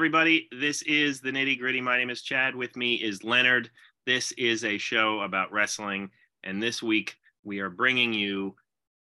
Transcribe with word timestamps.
everybody? 0.00 0.48
This 0.50 0.80
is 0.86 1.20
the 1.20 1.30
nitty 1.30 1.58
gritty. 1.58 1.82
My 1.82 1.98
name 1.98 2.08
is 2.08 2.22
Chad. 2.22 2.56
With 2.56 2.74
me 2.74 2.94
is 2.94 3.22
Leonard. 3.22 3.68
This 4.06 4.32
is 4.38 4.64
a 4.64 4.78
show 4.78 5.20
about 5.20 5.52
wrestling. 5.52 6.08
And 6.42 6.62
this 6.62 6.82
week, 6.82 7.16
we 7.44 7.58
are 7.58 7.68
bringing 7.68 8.14
you 8.14 8.56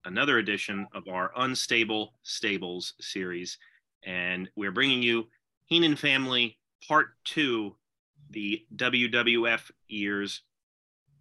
another 0.06 0.38
edition 0.38 0.88
of 0.92 1.06
our 1.06 1.30
Unstable 1.36 2.14
Stables 2.24 2.94
series. 3.00 3.58
And 4.06 4.50
we're 4.56 4.72
bringing 4.72 5.00
you 5.00 5.28
Heenan 5.66 5.94
Family 5.94 6.58
Part 6.88 7.10
Two, 7.24 7.76
the 8.30 8.66
WWF 8.74 9.70
years. 9.86 10.42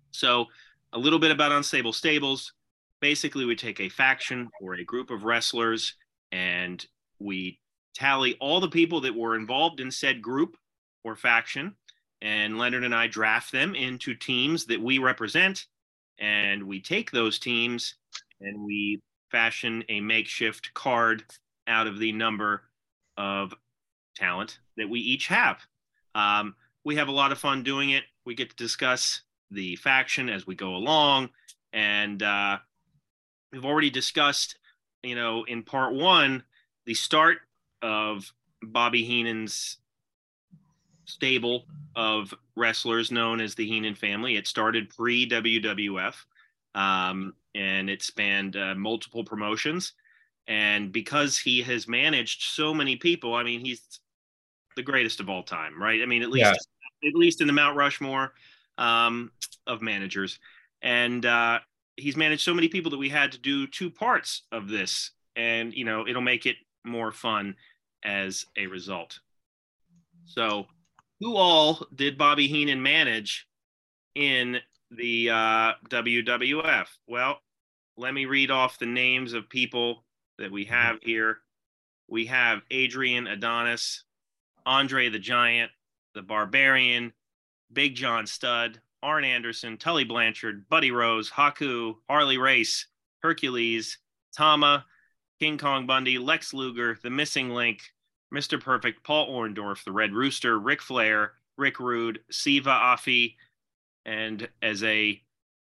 So, 0.09 0.47
a 0.91 0.97
little 0.97 1.19
bit 1.19 1.29
about 1.29 1.51
Unstable 1.51 1.93
Stables. 1.93 2.51
Basically, 2.99 3.45
we 3.45 3.55
take 3.55 3.79
a 3.79 3.89
faction 3.89 4.49
or 4.59 4.73
a 4.73 4.83
group 4.83 5.11
of 5.11 5.23
wrestlers 5.23 5.93
and 6.31 6.83
we 7.19 7.59
tally 7.97 8.37
all 8.39 8.59
the 8.59 8.69
people 8.69 9.01
that 9.01 9.15
were 9.15 9.35
involved 9.35 9.79
in 9.79 9.89
said 9.89 10.21
group 10.21 10.55
or 11.03 11.15
faction. 11.15 11.75
And 12.21 12.57
Leonard 12.57 12.83
and 12.83 12.93
I 12.93 13.07
draft 13.07 13.51
them 13.51 13.75
into 13.75 14.13
teams 14.13 14.65
that 14.65 14.81
we 14.81 14.99
represent. 14.99 15.65
And 16.19 16.63
we 16.63 16.79
take 16.79 17.11
those 17.11 17.39
teams 17.39 17.95
and 18.39 18.63
we 18.63 19.01
fashion 19.31 19.83
a 19.89 19.99
makeshift 19.99 20.73
card 20.73 21.23
out 21.67 21.87
of 21.87 21.99
the 21.99 22.11
number 22.11 22.63
of 23.17 23.53
talent 24.15 24.59
that 24.77 24.89
we 24.89 24.99
each 24.99 25.27
have. 25.27 25.59
Um, 26.15 26.55
we 26.83 26.95
have 26.95 27.07
a 27.07 27.11
lot 27.11 27.31
of 27.31 27.39
fun 27.39 27.63
doing 27.63 27.89
it. 27.89 28.03
We 28.25 28.35
get 28.35 28.51
to 28.51 28.55
discuss 28.55 29.21
the 29.51 29.75
faction 29.75 30.29
as 30.29 30.45
we 30.45 30.55
go 30.55 30.75
along. 30.75 31.29
And 31.73 32.21
uh, 32.21 32.57
we've 33.51 33.65
already 33.65 33.89
discussed, 33.89 34.57
you 35.03 35.15
know, 35.15 35.43
in 35.45 35.63
part 35.63 35.93
one, 35.93 36.43
the 36.85 36.93
start 36.93 37.39
of 37.87 38.33
Bobby 38.61 39.05
Heenan's 39.05 39.77
stable 41.05 41.65
of 41.95 42.33
wrestlers 42.57 43.11
known 43.11 43.39
as 43.39 43.55
the 43.55 43.65
Heenan 43.65 43.95
family. 43.95 44.35
It 44.35 44.45
started 44.45 44.89
pre 44.89 45.27
WWF 45.27 46.15
um, 46.75 47.33
and 47.55 47.89
it 47.89 48.03
spanned 48.03 48.57
uh, 48.57 48.75
multiple 48.75 49.23
promotions. 49.23 49.93
And 50.47 50.91
because 50.91 51.37
he 51.37 51.61
has 51.61 51.87
managed 51.87 52.41
so 52.41 52.73
many 52.73 52.97
people, 52.97 53.33
I 53.35 53.43
mean, 53.43 53.61
he's 53.61 53.81
the 54.75 54.83
greatest 54.83 55.21
of 55.21 55.29
all 55.29 55.43
time, 55.43 55.81
right? 55.81 56.01
I 56.01 56.05
mean, 56.05 56.23
at 56.23 56.29
least 56.29 56.45
yeah. 57.03 57.09
at 57.09 57.15
least 57.15 57.39
in 57.39 57.47
the 57.47 57.53
Mount 57.53 57.77
Rushmore 57.77 58.33
um, 58.77 59.31
of 59.65 59.81
managers. 59.81 60.39
And 60.81 61.25
uh, 61.25 61.59
he's 61.95 62.17
managed 62.17 62.43
so 62.43 62.53
many 62.53 62.67
people 62.67 62.91
that 62.91 62.97
we 62.97 63.09
had 63.09 63.31
to 63.31 63.39
do 63.39 63.65
two 63.65 63.89
parts 63.89 64.43
of 64.51 64.67
this. 64.67 65.11
And 65.37 65.73
you 65.73 65.85
know, 65.85 66.05
it'll 66.05 66.21
make 66.21 66.45
it 66.45 66.57
more 66.83 67.11
fun 67.11 67.55
as 68.07 68.45
a 68.57 68.65
result. 68.65 69.19
So, 70.25 70.65
who 71.19 71.35
all 71.35 71.85
did 71.93 72.17
Bobby 72.17 72.47
Heenan 72.47 72.81
manage 72.81 73.47
in 74.15 74.59
the 74.89 75.29
uh, 75.29 75.73
WWF? 75.89 76.87
Well, 77.07 77.39
let 77.97 78.13
me 78.13 78.25
read 78.25 78.49
off 78.49 78.79
the 78.79 78.85
names 78.85 79.33
of 79.33 79.49
people 79.49 80.05
that 80.37 80.51
we 80.51 80.65
have 80.65 80.97
here. 81.01 81.39
We 82.07 82.25
have 82.27 82.61
Adrian 82.71 83.27
Adonis, 83.27 84.03
Andre 84.65 85.09
the 85.09 85.19
Giant, 85.19 85.71
the 86.15 86.21
Barbarian, 86.21 87.11
Big 87.73 87.95
John 87.95 88.25
Studd, 88.25 88.79
Arn 89.03 89.25
Anderson, 89.25 89.77
Tully 89.77 90.05
Blanchard, 90.05 90.67
Buddy 90.69 90.91
Rose, 90.91 91.29
Haku, 91.29 91.95
Harley 92.09 92.37
Race, 92.37 92.87
Hercules, 93.21 93.97
Tama, 94.35 94.85
King 95.39 95.57
Kong 95.57 95.85
Bundy, 95.85 96.17
Lex 96.17 96.53
Luger, 96.53 96.97
The 97.01 97.09
Missing 97.09 97.49
Link, 97.49 97.81
Mr. 98.33 98.61
Perfect, 98.61 99.03
Paul 99.03 99.29
Orndorff, 99.29 99.83
The 99.83 99.91
Red 99.91 100.13
Rooster, 100.13 100.59
Ric 100.59 100.81
Flair, 100.81 101.33
Rick 101.57 101.79
Rude, 101.79 102.19
Siva 102.29 102.69
Afi, 102.69 103.35
and 104.05 104.47
as 104.61 104.83
a 104.83 105.21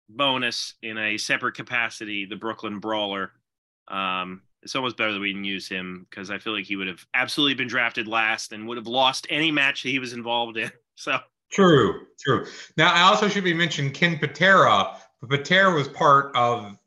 bonus 0.09 0.75
in 0.81 0.97
a 0.97 1.17
separate 1.17 1.55
capacity, 1.55 2.25
the 2.25 2.35
Brooklyn 2.35 2.79
Brawler. 2.79 3.31
Um, 3.87 4.41
it's 4.61 4.75
almost 4.75 4.97
better 4.97 5.13
that 5.13 5.19
we 5.19 5.29
didn't 5.31 5.43
use 5.43 5.67
him 5.67 6.07
because 6.09 6.31
I 6.31 6.39
feel 6.39 6.53
like 6.53 6.65
he 6.65 6.75
would 6.75 6.87
have 6.87 7.05
absolutely 7.13 7.53
been 7.53 7.67
drafted 7.67 8.07
last 8.07 8.51
and 8.51 8.67
would 8.67 8.77
have 8.77 8.87
lost 8.87 9.27
any 9.29 9.51
match 9.51 9.83
that 9.83 9.89
he 9.89 9.99
was 9.99 10.13
involved 10.13 10.57
in. 10.57 10.71
So 10.97 11.19
true, 11.51 12.05
true. 12.25 12.45
Now, 12.77 12.93
I 12.93 13.01
also 13.01 13.27
should 13.27 13.43
be 13.43 13.53
mentioned 13.53 13.93
Ken 13.93 14.17
Patera, 14.17 14.95
Patera 15.29 15.75
was 15.75 15.89
part 15.89 16.33
of 16.37 16.77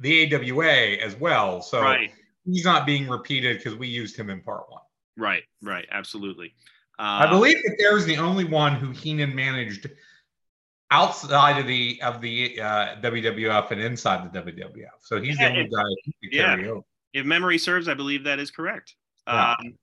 the 0.00 0.34
AWA 0.34 0.96
as 0.96 1.14
well. 1.14 1.62
So 1.62 1.80
right 1.80 2.10
he's 2.44 2.64
not 2.64 2.86
being 2.86 3.08
repeated 3.08 3.58
because 3.58 3.76
we 3.76 3.88
used 3.88 4.16
him 4.16 4.30
in 4.30 4.40
part 4.40 4.70
one. 4.70 4.82
Right, 5.16 5.42
right, 5.62 5.86
absolutely. 5.90 6.54
Uh, 6.98 7.26
I 7.26 7.30
believe 7.30 7.56
that 7.64 7.76
there 7.78 7.94
was 7.94 8.06
the 8.06 8.16
only 8.16 8.44
one 8.44 8.74
who 8.74 8.90
Heenan 8.90 9.34
managed 9.34 9.90
outside 10.90 11.58
of 11.58 11.66
the 11.66 12.00
of 12.02 12.20
the 12.20 12.60
uh, 12.60 12.96
WWF 13.00 13.70
and 13.70 13.80
inside 13.80 14.30
the 14.32 14.40
WWF. 14.40 15.00
So 15.00 15.20
he's 15.20 15.38
yeah, 15.38 15.48
the 15.48 15.54
only 15.54 15.68
guy 15.68 15.82
who 16.04 16.12
yeah. 16.30 16.80
If 17.12 17.26
memory 17.26 17.58
serves, 17.58 17.88
I 17.88 17.94
believe 17.94 18.24
that 18.24 18.38
is 18.38 18.50
correct. 18.50 18.94
Yeah. 19.26 19.54
Um, 19.60 19.74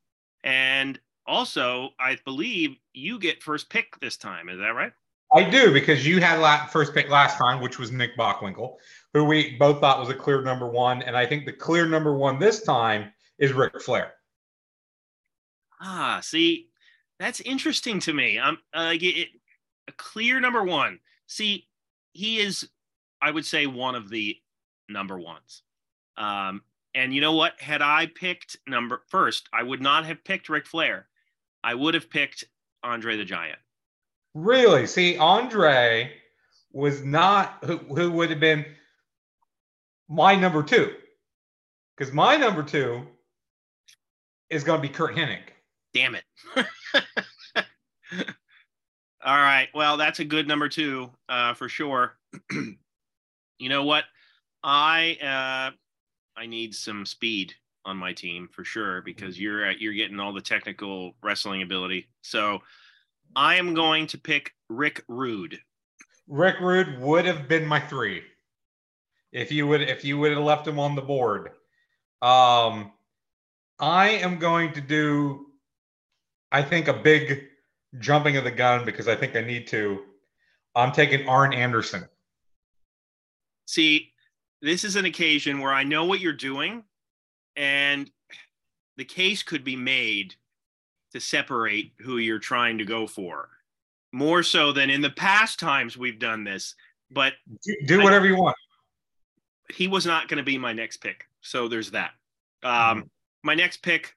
and 0.43 0.99
also, 1.27 1.89
I 1.99 2.17
believe 2.25 2.77
you 2.93 3.19
get 3.19 3.43
first 3.43 3.69
pick 3.69 3.99
this 3.99 4.17
time. 4.17 4.49
Is 4.49 4.57
that 4.59 4.69
right? 4.69 4.91
I 5.31 5.47
do 5.47 5.71
because 5.71 6.07
you 6.07 6.21
had 6.21 6.39
la- 6.39 6.65
first 6.65 6.95
pick 6.95 7.07
last 7.09 7.37
time, 7.37 7.61
which 7.61 7.77
was 7.77 7.91
Nick 7.91 8.17
Bockwinkel 8.17 8.77
who 9.13 9.23
we 9.23 9.55
both 9.57 9.79
thought 9.79 9.99
was 9.99 10.09
a 10.09 10.13
clear 10.13 10.41
number 10.41 10.67
one. 10.67 11.01
And 11.01 11.17
I 11.17 11.25
think 11.25 11.45
the 11.45 11.53
clear 11.53 11.87
number 11.87 12.15
one 12.15 12.39
this 12.39 12.61
time 12.61 13.11
is 13.37 13.53
Ric 13.53 13.81
Flair. 13.81 14.13
Ah, 15.81 16.19
see, 16.21 16.67
that's 17.19 17.39
interesting 17.41 17.99
to 18.01 18.13
me. 18.13 18.39
I'm 18.39 18.57
uh, 18.73 18.93
it, 18.93 19.29
a 19.87 19.91
clear 19.93 20.39
number 20.39 20.63
one. 20.63 20.99
See, 21.27 21.67
he 22.13 22.39
is, 22.39 22.67
I 23.21 23.31
would 23.31 23.45
say, 23.45 23.65
one 23.65 23.95
of 23.95 24.09
the 24.09 24.37
number 24.89 25.17
ones. 25.17 25.63
Um, 26.17 26.61
and 26.95 27.13
you 27.13 27.21
know 27.21 27.33
what? 27.33 27.59
Had 27.59 27.81
I 27.81 28.07
picked 28.07 28.57
number 28.67 29.01
first, 29.07 29.47
I 29.53 29.63
would 29.63 29.81
not 29.81 30.05
have 30.05 30.23
picked 30.23 30.49
Ric 30.49 30.65
Flair. 30.65 31.07
I 31.63 31.75
would 31.75 31.93
have 31.93 32.09
picked 32.09 32.45
Andre 32.83 33.17
the 33.17 33.25
Giant. 33.25 33.59
Really? 34.33 34.87
See, 34.87 35.17
Andre 35.17 36.11
was 36.71 37.03
not 37.03 37.57
who, 37.63 37.77
who 37.77 38.11
would 38.11 38.29
have 38.29 38.39
been 38.39 38.65
my 40.07 40.35
number 40.35 40.63
two. 40.63 40.93
Because 41.95 42.13
my 42.13 42.37
number 42.37 42.63
two 42.63 43.05
is 44.49 44.63
going 44.63 44.81
to 44.81 44.87
be 44.87 44.93
Curt 44.93 45.15
Hennig. 45.15 45.41
Damn 45.93 46.15
it. 46.15 46.23
All 49.25 49.35
right. 49.35 49.67
Well, 49.73 49.97
that's 49.97 50.19
a 50.19 50.25
good 50.25 50.47
number 50.47 50.69
two 50.69 51.09
uh, 51.27 51.53
for 51.53 51.67
sure. 51.67 52.17
you 52.51 53.69
know 53.69 53.83
what? 53.83 54.05
I 54.63 55.17
uh, 55.21 55.71
I 56.39 56.45
need 56.45 56.73
some 56.75 57.05
speed 57.05 57.53
on 57.85 57.97
my 57.97 58.13
team 58.13 58.49
for 58.51 58.63
sure 58.63 59.01
because 59.01 59.39
you're 59.39 59.69
uh, 59.69 59.73
you're 59.77 59.93
getting 59.93 60.19
all 60.19 60.33
the 60.33 60.41
technical 60.41 61.13
wrestling 61.23 61.61
ability. 61.61 62.07
So 62.21 62.59
I 63.35 63.55
am 63.55 63.73
going 63.73 64.07
to 64.07 64.17
pick 64.17 64.53
Rick 64.69 65.03
Rude. 65.07 65.59
Rick 66.27 66.59
Rude 66.59 66.99
would 66.99 67.25
have 67.25 67.47
been 67.47 67.65
my 67.65 67.79
three 67.79 68.23
if 69.31 69.51
you 69.51 69.67
would 69.67 69.81
if 69.81 70.05
you 70.05 70.17
would 70.19 70.31
have 70.31 70.43
left 70.43 70.67
him 70.67 70.79
on 70.79 70.95
the 70.95 71.01
board. 71.01 71.49
Um, 72.21 72.91
I 73.79 74.09
am 74.09 74.39
going 74.39 74.73
to 74.73 74.81
do, 74.81 75.47
I 76.51 76.61
think, 76.61 76.87
a 76.87 76.93
big 76.93 77.47
jumping 77.99 78.37
of 78.37 78.43
the 78.43 78.51
gun 78.51 78.85
because 78.85 79.07
I 79.07 79.15
think 79.15 79.35
I 79.35 79.41
need 79.41 79.67
to. 79.67 80.03
I'm 80.75 80.91
taking 80.91 81.27
Arn 81.27 81.53
Anderson. 81.53 82.07
See, 83.65 84.13
this 84.61 84.83
is 84.83 84.95
an 84.95 85.05
occasion 85.05 85.59
where 85.59 85.73
I 85.73 85.83
know 85.83 86.05
what 86.05 86.19
you're 86.19 86.33
doing, 86.33 86.83
and 87.55 88.09
the 88.97 89.05
case 89.05 89.43
could 89.43 89.63
be 89.63 89.75
made 89.75 90.35
to 91.13 91.19
separate 91.19 91.93
who 91.99 92.17
you're 92.17 92.39
trying 92.39 92.77
to 92.77 92.85
go 92.85 93.07
for 93.07 93.49
more 94.11 94.43
so 94.43 94.71
than 94.71 94.89
in 94.89 95.01
the 95.01 95.09
past 95.09 95.59
times 95.59 95.97
we've 95.97 96.19
done 96.19 96.43
this. 96.43 96.75
But 97.11 97.33
do, 97.63 97.75
do 97.85 98.03
whatever 98.03 98.25
I, 98.25 98.29
you 98.29 98.35
want 98.35 98.55
he 99.69 99.87
was 99.87 100.05
not 100.05 100.27
going 100.27 100.37
to 100.37 100.43
be 100.43 100.57
my 100.57 100.73
next 100.73 100.97
pick. 100.97 101.27
So 101.41 101.67
there's 101.67 101.91
that. 101.91 102.11
Um, 102.63 102.71
mm-hmm. 102.71 102.99
My 103.43 103.55
next 103.55 103.81
pick 103.81 104.15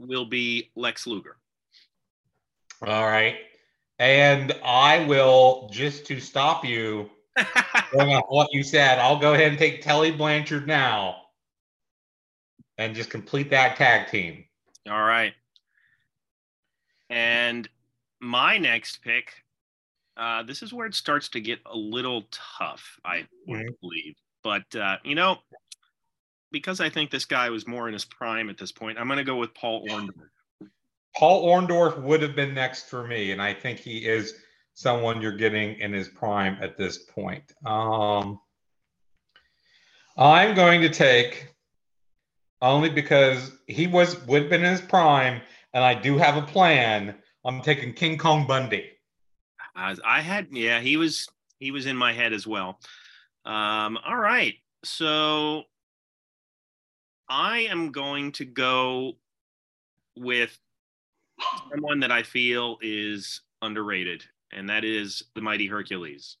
will 0.00 0.24
be 0.24 0.70
Lex 0.74 1.06
Luger. 1.06 1.36
All 2.86 3.06
right. 3.06 3.36
And 3.98 4.52
I 4.64 5.04
will, 5.04 5.68
just 5.70 6.06
to 6.06 6.18
stop 6.20 6.64
you 6.64 7.10
what 7.92 8.48
you 8.52 8.62
said, 8.62 8.98
I'll 8.98 9.18
go 9.18 9.34
ahead 9.34 9.48
and 9.48 9.58
take 9.58 9.82
Tully 9.82 10.10
Blanchard 10.10 10.66
now 10.66 11.16
and 12.78 12.94
just 12.94 13.10
complete 13.10 13.50
that 13.50 13.76
tag 13.76 14.08
team. 14.08 14.44
All 14.88 15.02
right. 15.02 15.34
And 17.10 17.68
my 18.20 18.56
next 18.56 19.02
pick, 19.02 19.32
uh, 20.16 20.42
this 20.44 20.62
is 20.62 20.72
where 20.72 20.86
it 20.86 20.94
starts 20.94 21.28
to 21.30 21.40
get 21.40 21.58
a 21.66 21.76
little 21.76 22.24
tough, 22.30 22.98
I 23.04 23.26
mm-hmm. 23.48 23.68
believe. 23.80 24.14
But 24.42 24.74
uh, 24.74 24.96
you 25.04 25.14
know, 25.14 25.38
because 26.52 26.80
I 26.80 26.90
think 26.90 27.10
this 27.10 27.24
guy 27.24 27.50
was 27.50 27.66
more 27.66 27.88
in 27.88 27.92
his 27.92 28.04
prime 28.04 28.50
at 28.50 28.58
this 28.58 28.72
point, 28.72 28.98
I'm 28.98 29.06
going 29.06 29.18
to 29.18 29.24
go 29.24 29.36
with 29.36 29.54
Paul 29.54 29.86
Orndorff. 29.88 30.70
Paul 31.16 31.46
Orndorff 31.46 32.00
would 32.02 32.22
have 32.22 32.36
been 32.36 32.54
next 32.54 32.88
for 32.88 33.06
me, 33.06 33.32
and 33.32 33.42
I 33.42 33.52
think 33.52 33.78
he 33.78 34.06
is 34.06 34.34
someone 34.74 35.20
you're 35.20 35.36
getting 35.36 35.78
in 35.78 35.92
his 35.92 36.08
prime 36.08 36.56
at 36.60 36.76
this 36.76 36.98
point. 36.98 37.52
Um, 37.66 38.40
I'm 40.16 40.54
going 40.54 40.80
to 40.82 40.88
take 40.88 41.54
only 42.62 42.90
because 42.90 43.52
he 43.66 43.86
was 43.86 44.24
would 44.26 44.42
have 44.42 44.50
been 44.50 44.64
in 44.64 44.70
his 44.70 44.80
prime, 44.80 45.40
and 45.74 45.82
I 45.82 45.94
do 45.94 46.18
have 46.18 46.36
a 46.36 46.46
plan. 46.46 47.16
I'm 47.44 47.62
taking 47.62 47.92
King 47.94 48.18
Kong 48.18 48.46
Bundy. 48.46 48.90
As 49.76 50.00
I 50.04 50.20
had, 50.20 50.48
yeah, 50.50 50.80
he 50.80 50.96
was 50.96 51.28
he 51.58 51.70
was 51.70 51.86
in 51.86 51.96
my 51.96 52.12
head 52.12 52.32
as 52.32 52.46
well. 52.46 52.78
Um, 53.44 53.98
all 54.04 54.18
right, 54.18 54.54
so 54.84 55.64
I 57.30 57.60
am 57.70 57.92
going 57.92 58.32
to 58.32 58.44
go 58.44 59.12
with 60.16 60.58
someone 61.70 62.00
that 62.00 62.10
I 62.10 62.24
feel 62.24 62.76
is 62.82 63.42
underrated, 63.62 64.24
and 64.52 64.68
that 64.68 64.84
is 64.84 65.22
the 65.34 65.40
mighty 65.40 65.68
Hercules. 65.68 66.36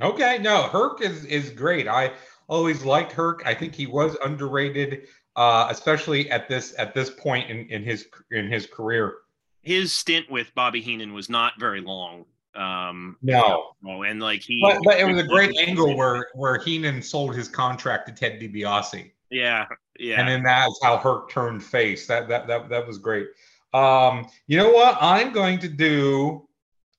Okay, 0.00 0.38
no, 0.38 0.64
Herc 0.64 1.00
is 1.00 1.24
is 1.26 1.50
great. 1.50 1.86
I 1.86 2.12
always 2.48 2.84
liked 2.84 3.12
Herc. 3.12 3.46
I 3.46 3.54
think 3.54 3.72
he 3.72 3.86
was 3.86 4.16
underrated, 4.24 5.06
uh, 5.36 5.68
especially 5.70 6.28
at 6.28 6.48
this 6.48 6.74
at 6.76 6.92
this 6.92 7.08
point 7.10 7.48
in, 7.48 7.68
in 7.68 7.84
his 7.84 8.08
in 8.32 8.50
his 8.50 8.66
career. 8.66 9.18
His 9.60 9.92
stint 9.92 10.28
with 10.28 10.52
Bobby 10.56 10.80
Heenan 10.80 11.12
was 11.14 11.30
not 11.30 11.52
very 11.60 11.80
long. 11.80 12.24
Um, 12.56 13.16
no, 13.22 13.74
no, 13.80 14.02
and 14.02 14.20
like 14.20 14.42
he, 14.42 14.60
but, 14.60 14.78
but 14.84 14.98
it 14.98 15.04
was 15.04 15.22
a 15.22 15.26
great 15.28 15.56
angle 15.56 15.96
where 15.96 16.26
where 16.34 16.58
Heenan 16.58 17.00
sold 17.00 17.36
his 17.36 17.46
contract 17.46 18.08
to 18.08 18.12
Ted 18.12 18.40
DiBiase. 18.40 19.12
Yeah, 19.32 19.66
yeah, 19.98 20.20
and 20.20 20.28
then 20.28 20.42
that's 20.42 20.78
how 20.82 20.98
Herc 20.98 21.30
turned 21.30 21.64
face. 21.64 22.06
That 22.06 22.28
that 22.28 22.46
that 22.46 22.68
that 22.68 22.86
was 22.86 22.98
great. 22.98 23.28
Um, 23.72 24.28
you 24.46 24.58
know 24.58 24.70
what? 24.70 24.98
I'm 25.00 25.32
going 25.32 25.58
to 25.60 25.68
do. 25.68 26.46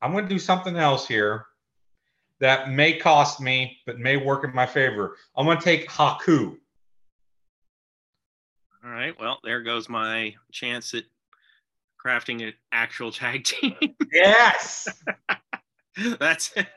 I'm 0.02 0.12
going 0.12 0.26
to 0.26 0.30
do 0.30 0.40
something 0.40 0.76
else 0.76 1.08
here 1.08 1.46
that 2.40 2.72
may 2.72 2.98
cost 2.98 3.40
me, 3.40 3.78
but 3.86 4.00
may 4.00 4.18
work 4.18 4.44
in 4.44 4.54
my 4.54 4.66
favor. 4.66 5.16
I'm 5.38 5.46
going 5.46 5.58
to 5.58 5.64
take 5.64 5.88
Haku. 5.88 6.58
All 8.84 8.90
right. 8.92 9.18
Well, 9.18 9.40
there 9.44 9.62
goes 9.62 9.88
my 9.88 10.36
chance 10.52 10.94
at 10.94 11.04
crafting 12.04 12.46
an 12.46 12.54
actual 12.72 13.12
tag 13.12 13.44
team. 13.46 13.76
yes. 14.12 14.88
That's 16.20 16.52
it. 16.58 16.68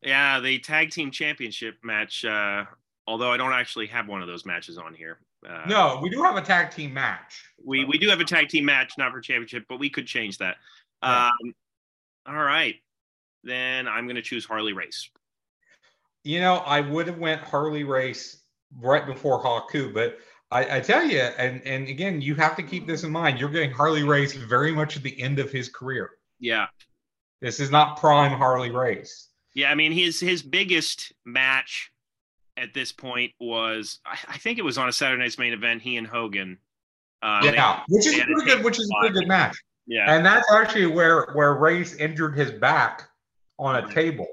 Yeah, 0.00 0.40
the 0.40 0.58
tag 0.60 0.90
team 0.90 1.10
championship 1.10 1.76
match. 1.82 2.24
Uh, 2.24 2.64
although 3.06 3.30
I 3.30 3.36
don't 3.36 3.52
actually 3.52 3.86
have 3.88 4.08
one 4.08 4.22
of 4.22 4.28
those 4.28 4.46
matches 4.46 4.78
on 4.78 4.94
here. 4.94 5.18
Uh, 5.48 5.62
no, 5.66 5.98
we 6.02 6.08
do 6.08 6.22
have 6.22 6.36
a 6.36 6.42
tag 6.42 6.70
team 6.70 6.94
match. 6.94 7.44
We 7.64 7.84
we 7.84 7.98
do 7.98 8.08
have 8.08 8.20
a 8.20 8.24
tag 8.24 8.48
team 8.48 8.64
match, 8.64 8.92
not 8.96 9.12
for 9.12 9.20
championship, 9.20 9.64
but 9.68 9.78
we 9.78 9.90
could 9.90 10.06
change 10.06 10.38
that. 10.38 10.56
Um, 11.02 11.32
all 12.26 12.34
right, 12.34 12.76
then 13.42 13.88
I'm 13.88 14.04
going 14.04 14.16
to 14.16 14.22
choose 14.22 14.44
Harley 14.44 14.72
Race. 14.72 15.10
You 16.22 16.40
know, 16.40 16.56
I 16.58 16.80
would 16.80 17.08
have 17.08 17.18
went 17.18 17.40
Harley 17.40 17.82
Race 17.82 18.42
right 18.80 19.04
before 19.04 19.42
Haku, 19.42 19.92
but 19.92 20.18
I, 20.52 20.76
I, 20.76 20.80
tell 20.80 21.04
you, 21.04 21.18
and 21.18 21.60
and 21.66 21.88
again, 21.88 22.20
you 22.20 22.36
have 22.36 22.54
to 22.56 22.62
keep 22.62 22.86
this 22.86 23.02
in 23.02 23.10
mind. 23.10 23.40
You're 23.40 23.48
getting 23.48 23.72
Harley 23.72 24.04
Race 24.04 24.34
very 24.34 24.70
much 24.70 24.96
at 24.96 25.02
the 25.02 25.20
end 25.20 25.40
of 25.40 25.50
his 25.50 25.68
career. 25.68 26.10
Yeah, 26.38 26.66
this 27.40 27.58
is 27.58 27.72
not 27.72 27.98
prime 27.98 28.38
Harley 28.38 28.70
Race. 28.70 29.30
Yeah, 29.54 29.70
I 29.70 29.74
mean 29.74 29.90
his 29.90 30.20
his 30.20 30.42
biggest 30.42 31.12
match 31.24 31.90
at 32.56 32.74
this 32.74 32.92
point 32.92 33.32
was 33.40 33.98
I, 34.04 34.38
think 34.38 34.58
it 34.58 34.62
was 34.62 34.78
on 34.78 34.88
a 34.88 34.92
Saturday 34.92 35.22
Night's 35.22 35.38
main 35.38 35.52
event. 35.52 35.82
He 35.82 35.96
and 35.96 36.06
Hogan. 36.06 36.58
Uh, 37.22 37.40
yeah, 37.44 37.82
they, 37.88 37.94
which 37.96 38.06
is 38.06 38.20
pretty 38.20 38.44
good. 38.44 38.64
Which 38.64 38.78
is 38.78 38.90
a 38.90 39.00
pretty 39.00 39.20
good 39.20 39.28
match. 39.28 39.56
Yeah, 39.86 40.14
and 40.14 40.24
that's 40.24 40.50
actually 40.52 40.86
where 40.86 41.30
where 41.34 41.54
Race 41.54 41.94
injured 41.96 42.36
his 42.36 42.50
back 42.50 43.08
on 43.58 43.76
a 43.76 43.92
table. 43.92 44.26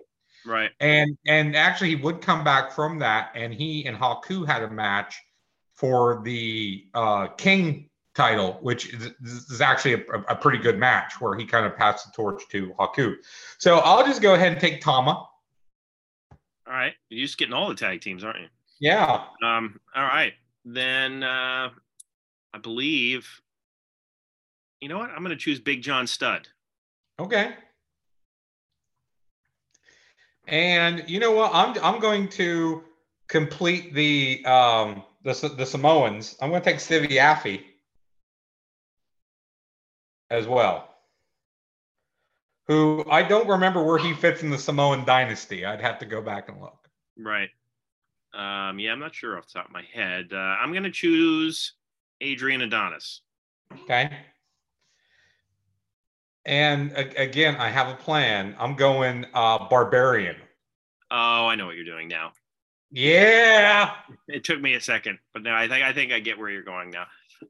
Right. 0.45 0.71
And 0.79 1.17
and 1.27 1.55
actually 1.55 1.89
he 1.89 1.95
would 1.95 2.21
come 2.21 2.43
back 2.43 2.71
from 2.71 2.99
that, 2.99 3.31
and 3.35 3.53
he 3.53 3.85
and 3.85 3.97
Haku 3.97 4.45
had 4.45 4.63
a 4.63 4.69
match 4.69 5.19
for 5.75 6.21
the 6.23 6.85
uh, 6.93 7.27
King 7.27 7.89
title, 8.15 8.57
which 8.61 8.93
is, 8.93 9.13
is 9.23 9.61
actually 9.61 9.93
a, 9.93 9.99
a, 10.27 10.35
pretty 10.35 10.57
good 10.57 10.77
match 10.77 11.21
where 11.21 11.37
he 11.37 11.45
kind 11.45 11.65
of 11.65 11.77
passed 11.77 12.05
the 12.05 12.11
torch 12.11 12.43
to 12.49 12.73
Haku. 12.77 13.15
So 13.59 13.77
I'll 13.77 14.05
just 14.05 14.21
go 14.21 14.33
ahead 14.33 14.51
and 14.51 14.59
take 14.59 14.81
Tama. 14.81 15.25
All 16.69 16.75
right, 16.75 16.93
you're 17.09 17.25
just 17.25 17.39
getting 17.39 17.53
all 17.53 17.69
the 17.69 17.75
tag 17.75 18.01
teams, 18.01 18.23
aren't 18.23 18.41
you? 18.41 18.47
Yeah. 18.79 19.23
Um. 19.43 19.79
All 19.95 20.03
right, 20.03 20.33
then 20.63 21.23
uh, 21.23 21.69
I 22.53 22.57
believe. 22.61 23.27
You 24.79 24.87
know 24.87 24.99
what? 24.99 25.09
I'm 25.09 25.23
going 25.23 25.31
to 25.31 25.35
choose 25.35 25.59
Big 25.59 25.81
John 25.81 26.05
Studd. 26.05 26.47
Okay. 27.19 27.53
And 30.47 31.03
you 31.07 31.19
know 31.19 31.31
what? 31.31 31.51
I'm 31.53 31.75
I'm 31.83 31.99
going 31.99 32.29
to 32.29 32.83
complete 33.27 33.93
the 33.93 34.45
um 34.45 35.03
the 35.23 35.33
the 35.57 35.65
Samoans. 35.65 36.37
I'm 36.39 36.49
going 36.49 36.61
to 36.61 36.71
take 36.71 36.79
Afi 36.79 37.61
as 40.29 40.47
well. 40.47 40.88
Who 42.69 43.03
I 43.09 43.23
don't 43.23 43.47
remember 43.47 43.83
where 43.83 43.97
he 43.97 44.13
fits 44.13 44.43
in 44.43 44.51
the 44.51 44.57
Samoan 44.57 45.03
dynasty. 45.03 45.65
I'd 45.65 45.81
have 45.81 45.97
to 45.99 46.05
go 46.05 46.21
back 46.21 46.49
and 46.49 46.61
look. 46.61 46.87
Right. 47.17 47.49
Um, 48.31 48.77
yeah, 48.77 48.91
I'm 48.91 48.99
not 48.99 49.15
sure 49.15 49.39
off 49.39 49.47
the 49.47 49.53
top 49.53 49.65
of 49.65 49.71
my 49.71 49.83
head. 49.91 50.27
Uh, 50.31 50.37
I'm 50.37 50.71
going 50.71 50.83
to 50.83 50.91
choose 50.91 51.73
Adrian 52.21 52.61
Adonis. 52.61 53.21
Okay. 53.73 54.11
And 56.45 56.91
again, 56.95 57.55
I 57.55 57.69
have 57.69 57.87
a 57.87 57.95
plan. 57.95 58.55
I'm 58.59 58.75
going 58.75 59.25
uh, 59.33 59.67
barbarian. 59.67 60.35
Oh, 61.09 61.47
I 61.47 61.55
know 61.55 61.65
what 61.65 61.75
you're 61.75 61.85
doing 61.85 62.07
now. 62.07 62.33
Yeah. 62.91 63.95
It 64.27 64.43
took 64.43 64.61
me 64.61 64.75
a 64.75 64.81
second, 64.81 65.17
but 65.33 65.41
now 65.41 65.57
I 65.57 65.67
think 65.67 65.83
I 65.83 65.91
think 65.91 66.11
I 66.11 66.19
get 66.19 66.37
where 66.37 66.51
you're 66.51 66.61
going 66.61 66.91
now. 66.91 67.07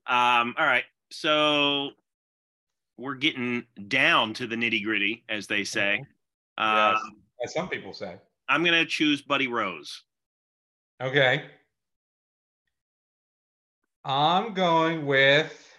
Um, 0.08 0.56
all 0.58 0.66
right. 0.66 0.86
So 1.12 1.92
we're 3.00 3.16
getting 3.16 3.66
down 3.88 4.34
to 4.36 4.48
the 4.48 4.56
nitty 4.56 4.84
gritty, 4.84 5.24
as 5.30 5.48
they 5.48 5.64
say. 5.64 6.04
Yes, 6.58 6.98
um, 7.04 7.16
as 7.44 7.54
some 7.54 7.70
people 7.70 7.94
say. 7.94 8.16
I'm 8.48 8.64
gonna 8.64 8.86
choose 8.86 9.22
Buddy 9.22 9.48
Rose. 9.48 10.04
Okay. 11.02 11.44
I'm 14.04 14.54
going 14.54 15.06
with 15.06 15.70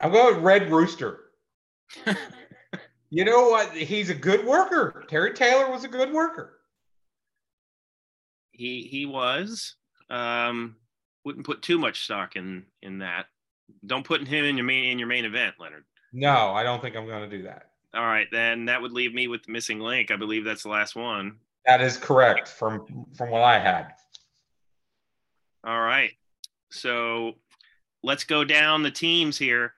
I'm 0.00 0.12
going 0.12 0.34
with 0.36 0.44
Red 0.44 0.70
Rooster. 0.70 1.20
you 3.10 3.24
know 3.24 3.48
what? 3.48 3.72
He's 3.72 4.10
a 4.10 4.14
good 4.14 4.46
worker. 4.46 5.04
Terry 5.08 5.34
Taylor 5.34 5.70
was 5.70 5.84
a 5.84 5.88
good 5.88 6.12
worker. 6.12 6.60
He 8.52 8.82
he 8.82 9.06
was. 9.06 9.76
Um, 10.08 10.76
wouldn't 11.24 11.46
put 11.46 11.62
too 11.62 11.78
much 11.78 12.04
stock 12.04 12.36
in 12.36 12.64
in 12.82 12.98
that. 12.98 13.26
Don't 13.86 14.04
put 14.04 14.26
him 14.26 14.44
in 14.44 14.56
your 14.56 14.66
main 14.66 14.90
in 14.90 14.98
your 14.98 15.08
main 15.08 15.24
event, 15.24 15.54
Leonard. 15.58 15.84
No, 16.12 16.52
I 16.52 16.62
don't 16.62 16.82
think 16.82 16.96
I'm 16.96 17.06
going 17.06 17.28
to 17.28 17.36
do 17.36 17.42
that. 17.44 17.70
All 17.94 18.06
right, 18.06 18.28
then 18.30 18.66
that 18.66 18.80
would 18.80 18.92
leave 18.92 19.14
me 19.14 19.28
with 19.28 19.42
the 19.44 19.52
missing 19.52 19.80
link. 19.80 20.10
I 20.10 20.16
believe 20.16 20.44
that's 20.44 20.62
the 20.62 20.68
last 20.68 20.94
one. 20.94 21.36
That 21.66 21.80
is 21.80 21.96
correct 21.96 22.48
from 22.48 23.06
from 23.16 23.30
what 23.30 23.42
I 23.42 23.58
had. 23.58 23.94
All 25.64 25.80
right. 25.80 26.12
So 26.70 27.34
let's 28.02 28.24
go 28.24 28.44
down 28.44 28.82
the 28.82 28.90
teams 28.90 29.36
here. 29.36 29.74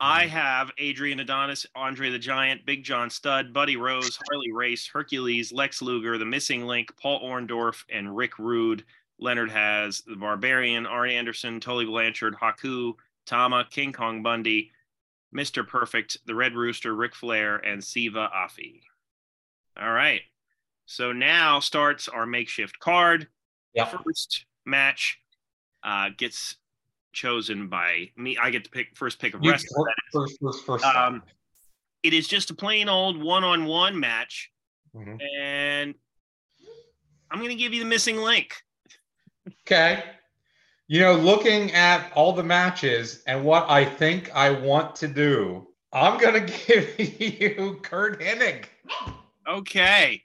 I 0.00 0.22
mm-hmm. 0.22 0.30
have 0.30 0.70
Adrian 0.78 1.20
Adonis, 1.20 1.66
Andre 1.74 2.10
the 2.10 2.18
Giant, 2.18 2.66
Big 2.66 2.82
John 2.82 3.10
Studd, 3.10 3.52
Buddy 3.52 3.76
Rose, 3.76 4.18
Harley 4.28 4.52
Race, 4.52 4.88
Hercules, 4.92 5.52
Lex 5.52 5.82
Luger, 5.82 6.18
The 6.18 6.24
Missing 6.24 6.66
Link, 6.66 6.92
Paul 7.00 7.20
Orndorff, 7.22 7.84
and 7.90 8.16
Rick 8.16 8.38
Rude. 8.38 8.84
Leonard 9.20 9.50
has 9.50 10.02
The 10.06 10.16
Barbarian, 10.16 10.86
Arn 10.86 11.10
Anderson, 11.10 11.60
Tully 11.60 11.84
Blanchard, 11.84 12.34
Haku, 12.34 12.94
Tama, 13.26 13.66
King 13.70 13.92
Kong 13.92 14.22
Bundy, 14.22 14.70
Mr. 15.34 15.66
Perfect, 15.66 16.18
The 16.26 16.34
Red 16.34 16.54
Rooster, 16.54 16.94
Ric 16.94 17.14
Flair, 17.14 17.56
and 17.56 17.82
Siva 17.82 18.30
Afi. 18.34 18.80
All 19.80 19.92
right. 19.92 20.20
So 20.86 21.12
now 21.12 21.60
starts 21.60 22.08
our 22.08 22.26
makeshift 22.26 22.78
card. 22.78 23.28
Yeah. 23.74 23.86
First 23.86 24.46
match 24.64 25.18
uh, 25.82 26.10
gets 26.16 26.56
chosen 27.12 27.68
by 27.68 28.10
me. 28.16 28.36
I 28.40 28.50
get 28.50 28.64
to 28.64 28.70
pick 28.70 28.96
first 28.96 29.18
pick 29.18 29.34
of 29.34 29.40
wrestling. 29.40 29.86
First, 30.12 30.38
first, 30.40 30.66
first. 30.66 30.84
Um, 30.84 31.22
it 32.02 32.12
is 32.12 32.28
just 32.28 32.50
a 32.50 32.54
plain 32.54 32.88
old 32.88 33.20
one-on-one 33.20 33.98
match, 33.98 34.50
mm-hmm. 34.94 35.16
and 35.40 35.94
I'm 37.30 37.38
going 37.38 37.50
to 37.50 37.56
give 37.56 37.72
you 37.72 37.82
the 37.82 37.88
missing 37.88 38.18
link. 38.18 38.54
Okay. 39.62 40.02
You 40.86 41.00
know, 41.00 41.14
looking 41.14 41.72
at 41.72 42.12
all 42.14 42.32
the 42.32 42.42
matches 42.42 43.22
and 43.26 43.44
what 43.44 43.68
I 43.70 43.84
think 43.84 44.30
I 44.34 44.50
want 44.50 44.94
to 44.96 45.08
do, 45.08 45.66
I'm 45.92 46.18
going 46.18 46.46
to 46.46 46.52
give 46.66 47.20
you 47.20 47.78
Curt 47.82 48.20
Hennig. 48.20 48.64
Okay. 49.48 50.22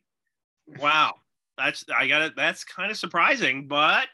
Wow. 0.80 1.16
That's 1.58 1.86
I 1.94 2.08
got 2.08 2.22
it. 2.22 2.34
That's 2.36 2.64
kind 2.64 2.90
of 2.90 2.98
surprising, 2.98 3.68
but 3.68 4.08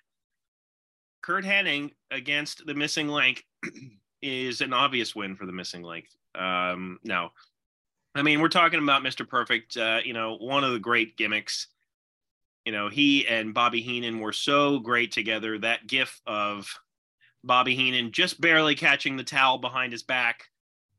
Curt 1.21 1.45
Hennig 1.45 1.91
against 2.11 2.65
the 2.65 2.73
missing 2.73 3.07
link 3.07 3.45
is 4.21 4.61
an 4.61 4.73
obvious 4.73 5.15
win 5.15 5.35
for 5.35 5.45
the 5.45 5.51
missing 5.51 5.83
link. 5.83 6.07
Um, 6.33 6.99
no, 7.03 7.29
I 8.15 8.23
mean 8.23 8.41
we're 8.41 8.49
talking 8.49 8.81
about 8.81 9.03
Mr. 9.03 9.27
Perfect. 9.27 9.77
Uh, 9.77 9.99
you 10.03 10.13
know, 10.13 10.37
one 10.37 10.63
of 10.63 10.73
the 10.73 10.79
great 10.79 11.17
gimmicks. 11.17 11.67
You 12.65 12.72
know, 12.72 12.89
he 12.89 13.27
and 13.27 13.53
Bobby 13.53 13.81
Heenan 13.81 14.19
were 14.19 14.34
so 14.34 14.79
great 14.79 15.12
together. 15.12 15.57
That 15.60 15.88
gif 15.88 16.22
of 16.25 16.67
Bobby 17.43 17.75
Heenan 17.75 18.12
just 18.12 18.41
barely 18.41 18.75
catching 18.75 19.17
the 19.17 19.24
towel 19.24 19.60
behind 19.60 19.91
his 19.91 20.03
back 20.03 20.45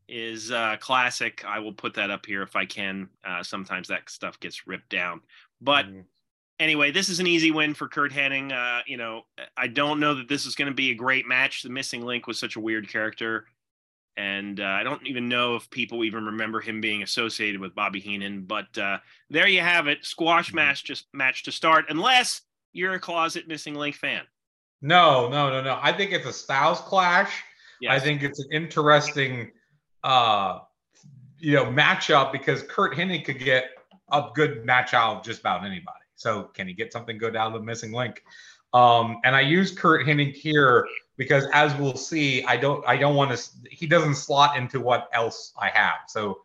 is 0.08 0.52
uh, 0.52 0.76
classic. 0.78 1.44
I 1.44 1.58
will 1.58 1.72
put 1.72 1.94
that 1.94 2.10
up 2.10 2.24
here 2.24 2.42
if 2.42 2.54
I 2.54 2.66
can. 2.66 3.08
Uh, 3.24 3.42
sometimes 3.42 3.88
that 3.88 4.08
stuff 4.08 4.38
gets 4.40 4.66
ripped 4.66 4.90
down, 4.90 5.20
but. 5.60 5.86
Mm 5.86 6.04
anyway, 6.58 6.90
this 6.90 7.08
is 7.08 7.20
an 7.20 7.26
easy 7.26 7.50
win 7.50 7.74
for 7.74 7.88
Curt 7.88 8.12
Hennig. 8.12 8.52
Uh, 8.52 8.82
you 8.86 8.96
know, 8.96 9.22
I 9.56 9.66
don't 9.66 10.00
know 10.00 10.14
that 10.14 10.28
this 10.28 10.46
is 10.46 10.54
going 10.54 10.68
to 10.68 10.74
be 10.74 10.90
a 10.90 10.94
great 10.94 11.26
match. 11.26 11.62
The 11.62 11.70
missing 11.70 12.04
link 12.04 12.26
was 12.26 12.38
such 12.38 12.56
a 12.56 12.60
weird 12.60 12.88
character. 12.88 13.46
And 14.16 14.60
uh, 14.60 14.64
I 14.64 14.82
don't 14.82 15.06
even 15.06 15.28
know 15.28 15.56
if 15.56 15.68
people 15.68 16.04
even 16.04 16.24
remember 16.24 16.60
him 16.60 16.80
being 16.80 17.02
associated 17.02 17.60
with 17.60 17.74
Bobby 17.74 18.00
Heenan. 18.00 18.42
But 18.42 18.76
uh, 18.78 18.98
there 19.28 19.46
you 19.46 19.60
have 19.60 19.88
it. 19.88 20.04
Squash 20.04 20.48
mm-hmm. 20.48 20.56
match 20.56 20.84
just 20.84 21.06
match 21.12 21.42
to 21.44 21.52
start, 21.52 21.86
unless 21.88 22.42
you're 22.72 22.94
a 22.94 23.00
closet 23.00 23.46
missing 23.48 23.74
link 23.74 23.94
fan. 23.94 24.22
No, 24.82 25.28
no, 25.28 25.50
no, 25.50 25.62
no. 25.62 25.78
I 25.82 25.92
think 25.92 26.12
it's 26.12 26.26
a 26.26 26.32
styles 26.32 26.80
clash. 26.80 27.30
Yes. 27.80 27.92
I 27.92 28.04
think 28.04 28.22
it's 28.22 28.38
an 28.40 28.48
interesting 28.52 29.50
uh 30.04 30.60
you 31.38 31.54
know 31.54 31.66
matchup 31.66 32.32
because 32.32 32.62
Curt 32.62 32.94
Hennig 32.94 33.24
could 33.24 33.38
get 33.38 33.64
a 34.12 34.28
good 34.34 34.64
match 34.64 34.94
out 34.94 35.16
of 35.16 35.24
just 35.24 35.40
about 35.40 35.64
anybody. 35.64 35.98
So 36.14 36.44
can 36.54 36.66
he 36.66 36.74
get 36.74 36.92
something 36.92 37.18
good 37.18 37.36
out 37.36 37.48
of 37.48 37.52
the 37.54 37.60
missing 37.60 37.92
link? 37.92 38.22
Um, 38.76 39.20
and 39.24 39.34
I 39.34 39.40
use 39.40 39.72
Curt 39.72 40.06
Hennig 40.06 40.34
here 40.34 40.86
because, 41.16 41.46
as 41.54 41.74
we'll 41.76 41.96
see, 41.96 42.44
I 42.44 42.58
don't 42.58 42.86
I 42.86 42.98
don't 42.98 43.14
want 43.14 43.34
to. 43.34 43.50
He 43.70 43.86
doesn't 43.86 44.16
slot 44.16 44.58
into 44.58 44.80
what 44.80 45.08
else 45.14 45.54
I 45.58 45.70
have. 45.70 46.00
So 46.08 46.42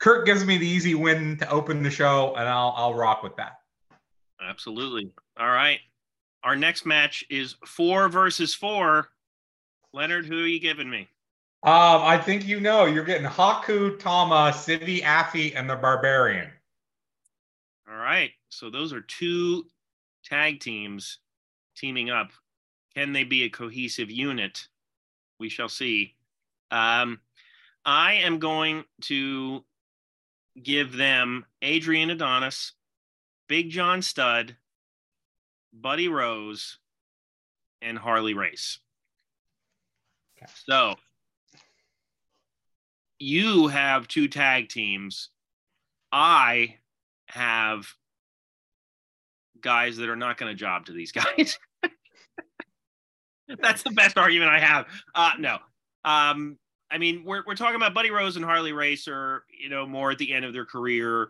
Curt 0.00 0.26
gives 0.26 0.44
me 0.44 0.58
the 0.58 0.66
easy 0.66 0.96
win 0.96 1.36
to 1.36 1.48
open 1.48 1.84
the 1.84 1.90
show, 1.90 2.34
and 2.36 2.48
I'll 2.48 2.74
I'll 2.76 2.94
rock 2.94 3.22
with 3.22 3.36
that. 3.36 3.60
Absolutely. 4.40 5.12
All 5.38 5.50
right. 5.50 5.78
Our 6.42 6.56
next 6.56 6.84
match 6.84 7.24
is 7.30 7.54
four 7.64 8.08
versus 8.08 8.52
four. 8.52 9.10
Leonard, 9.92 10.26
who 10.26 10.42
are 10.42 10.48
you 10.48 10.58
giving 10.58 10.90
me? 10.90 11.02
Um, 11.62 12.02
I 12.02 12.18
think 12.18 12.44
you 12.44 12.58
know. 12.58 12.86
You're 12.86 13.04
getting 13.04 13.28
Haku, 13.28 14.00
Tama, 14.00 14.52
Siva 14.52 14.84
Afi, 14.84 15.52
and 15.54 15.70
the 15.70 15.76
Barbarian. 15.76 16.50
All 17.88 17.94
right. 17.94 18.32
So 18.48 18.68
those 18.68 18.92
are 18.92 19.02
two 19.02 19.66
tag 20.24 20.58
teams 20.58 21.18
teaming 21.76 22.10
up. 22.10 22.30
Can 22.94 23.12
they 23.12 23.24
be 23.24 23.44
a 23.44 23.50
cohesive 23.50 24.10
unit? 24.10 24.68
We 25.38 25.48
shall 25.48 25.68
see. 25.68 26.14
Um, 26.70 27.20
I 27.84 28.14
am 28.14 28.38
going 28.38 28.84
to 29.02 29.64
give 30.62 30.96
them 30.96 31.44
Adrian 31.62 32.10
Adonis, 32.10 32.72
Big 33.48 33.70
John 33.70 34.02
Studd, 34.02 34.56
Buddy 35.72 36.08
Rose, 36.08 36.78
and 37.80 37.98
Harley 37.98 38.34
Race. 38.34 38.78
Okay. 40.36 40.50
So 40.66 40.94
you 43.18 43.68
have 43.68 44.08
two 44.08 44.28
tag 44.28 44.68
teams. 44.68 45.30
I 46.10 46.76
have 47.26 47.86
guys 49.62 49.96
that 49.96 50.08
are 50.08 50.16
not 50.16 50.38
going 50.38 50.50
to 50.50 50.56
job 50.56 50.86
to 50.86 50.92
these 50.92 51.12
guys. 51.12 51.58
That's 53.62 53.82
the 53.82 53.90
best 53.90 54.16
argument 54.16 54.50
I 54.50 54.60
have. 54.60 54.86
Uh, 55.14 55.32
no. 55.38 55.58
Um, 56.04 56.58
I 56.90 56.98
mean, 56.98 57.24
we're, 57.24 57.42
we're 57.46 57.54
talking 57.54 57.76
about 57.76 57.94
Buddy 57.94 58.10
Rose 58.10 58.36
and 58.36 58.44
Harley 58.44 58.72
Racer, 58.72 59.44
you 59.48 59.68
know, 59.68 59.86
more 59.86 60.10
at 60.10 60.18
the 60.18 60.32
end 60.32 60.44
of 60.44 60.52
their 60.52 60.66
career. 60.66 61.28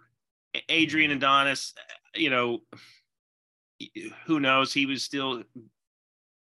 Adrian 0.69 1.11
mm-hmm. 1.11 1.19
Adonis, 1.19 1.75
you 2.15 2.31
know, 2.31 2.63
who 4.27 4.41
knows? 4.41 4.73
He 4.73 4.87
was 4.87 5.03
still 5.03 5.43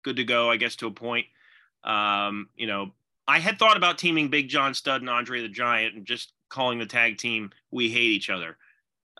good 0.02 0.16
to 0.16 0.24
go, 0.24 0.50
I 0.50 0.56
guess, 0.56 0.76
to 0.76 0.86
a 0.86 0.90
point. 0.90 1.26
Um, 1.84 2.48
you 2.56 2.66
know, 2.66 2.92
I 3.26 3.38
had 3.38 3.58
thought 3.58 3.76
about 3.76 3.98
teaming 3.98 4.28
Big 4.28 4.48
John 4.48 4.74
Studd 4.74 5.00
and 5.00 5.10
Andre 5.10 5.42
the 5.42 5.48
Giant 5.48 5.94
and 5.94 6.06
just 6.06 6.32
calling 6.48 6.78
the 6.78 6.86
tag 6.86 7.18
team 7.18 7.50
We 7.70 7.88
Hate 7.88 8.10
Each 8.10 8.30
Other. 8.30 8.56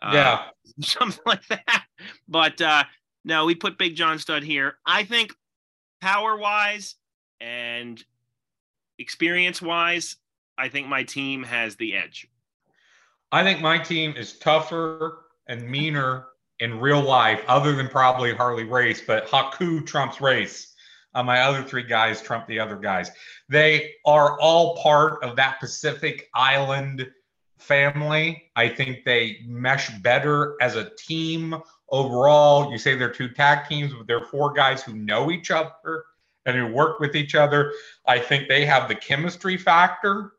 Uh, 0.03 0.11
yeah. 0.13 0.43
something 0.81 1.23
like 1.25 1.45
that. 1.47 1.85
But 2.27 2.61
uh, 2.61 2.83
no, 3.23 3.45
we 3.45 3.55
put 3.55 3.77
Big 3.77 3.95
John 3.95 4.19
Studd 4.19 4.43
here. 4.43 4.77
I 4.85 5.03
think 5.03 5.33
power 6.01 6.35
wise 6.35 6.95
and 7.39 8.03
experience 8.99 9.61
wise, 9.61 10.17
I 10.57 10.69
think 10.69 10.87
my 10.87 11.03
team 11.03 11.43
has 11.43 11.75
the 11.75 11.95
edge. 11.95 12.27
I 13.31 13.43
think 13.43 13.61
my 13.61 13.77
team 13.79 14.13
is 14.15 14.37
tougher 14.37 15.25
and 15.47 15.67
meaner 15.67 16.27
in 16.59 16.79
real 16.79 17.01
life, 17.01 17.41
other 17.47 17.75
than 17.75 17.87
probably 17.87 18.33
Harley 18.33 18.63
Race, 18.63 19.01
but 19.05 19.27
Haku 19.27 19.85
trumps 19.85 20.21
Race. 20.21 20.73
Uh, 21.15 21.23
my 21.23 21.41
other 21.41 21.63
three 21.63 21.83
guys 21.83 22.21
trump 22.21 22.47
the 22.47 22.59
other 22.59 22.75
guys. 22.75 23.11
They 23.49 23.93
are 24.05 24.39
all 24.39 24.77
part 24.77 25.23
of 25.23 25.35
that 25.35 25.59
Pacific 25.59 26.29
Island 26.33 27.09
family. 27.63 28.43
I 28.55 28.69
think 28.69 29.03
they 29.05 29.39
mesh 29.45 29.89
better 29.99 30.55
as 30.61 30.75
a 30.75 30.89
team 30.95 31.55
overall. 31.89 32.71
You 32.71 32.77
say 32.77 32.95
they're 32.95 33.11
two 33.11 33.29
tag 33.29 33.67
teams, 33.67 33.93
but 33.93 34.07
they're 34.07 34.25
four 34.25 34.53
guys 34.53 34.83
who 34.83 34.93
know 34.93 35.31
each 35.31 35.51
other 35.51 36.05
and 36.45 36.57
who 36.57 36.67
work 36.67 36.99
with 36.99 37.15
each 37.15 37.35
other. 37.35 37.71
I 38.05 38.19
think 38.19 38.47
they 38.47 38.65
have 38.65 38.87
the 38.87 38.95
chemistry 38.95 39.57
factor. 39.57 40.33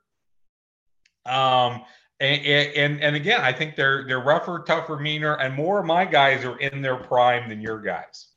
Um, 1.26 1.82
and, 2.20 2.46
and, 2.46 3.02
and 3.02 3.16
again, 3.16 3.40
I 3.40 3.52
think 3.52 3.76
they're 3.76 4.06
they're 4.06 4.20
rougher, 4.20 4.62
tougher, 4.66 4.98
meaner, 4.98 5.34
and 5.34 5.54
more 5.54 5.80
of 5.80 5.86
my 5.86 6.04
guys 6.04 6.44
are 6.44 6.58
in 6.58 6.82
their 6.82 6.96
prime 6.96 7.48
than 7.48 7.60
your 7.60 7.80
guys. 7.80 8.28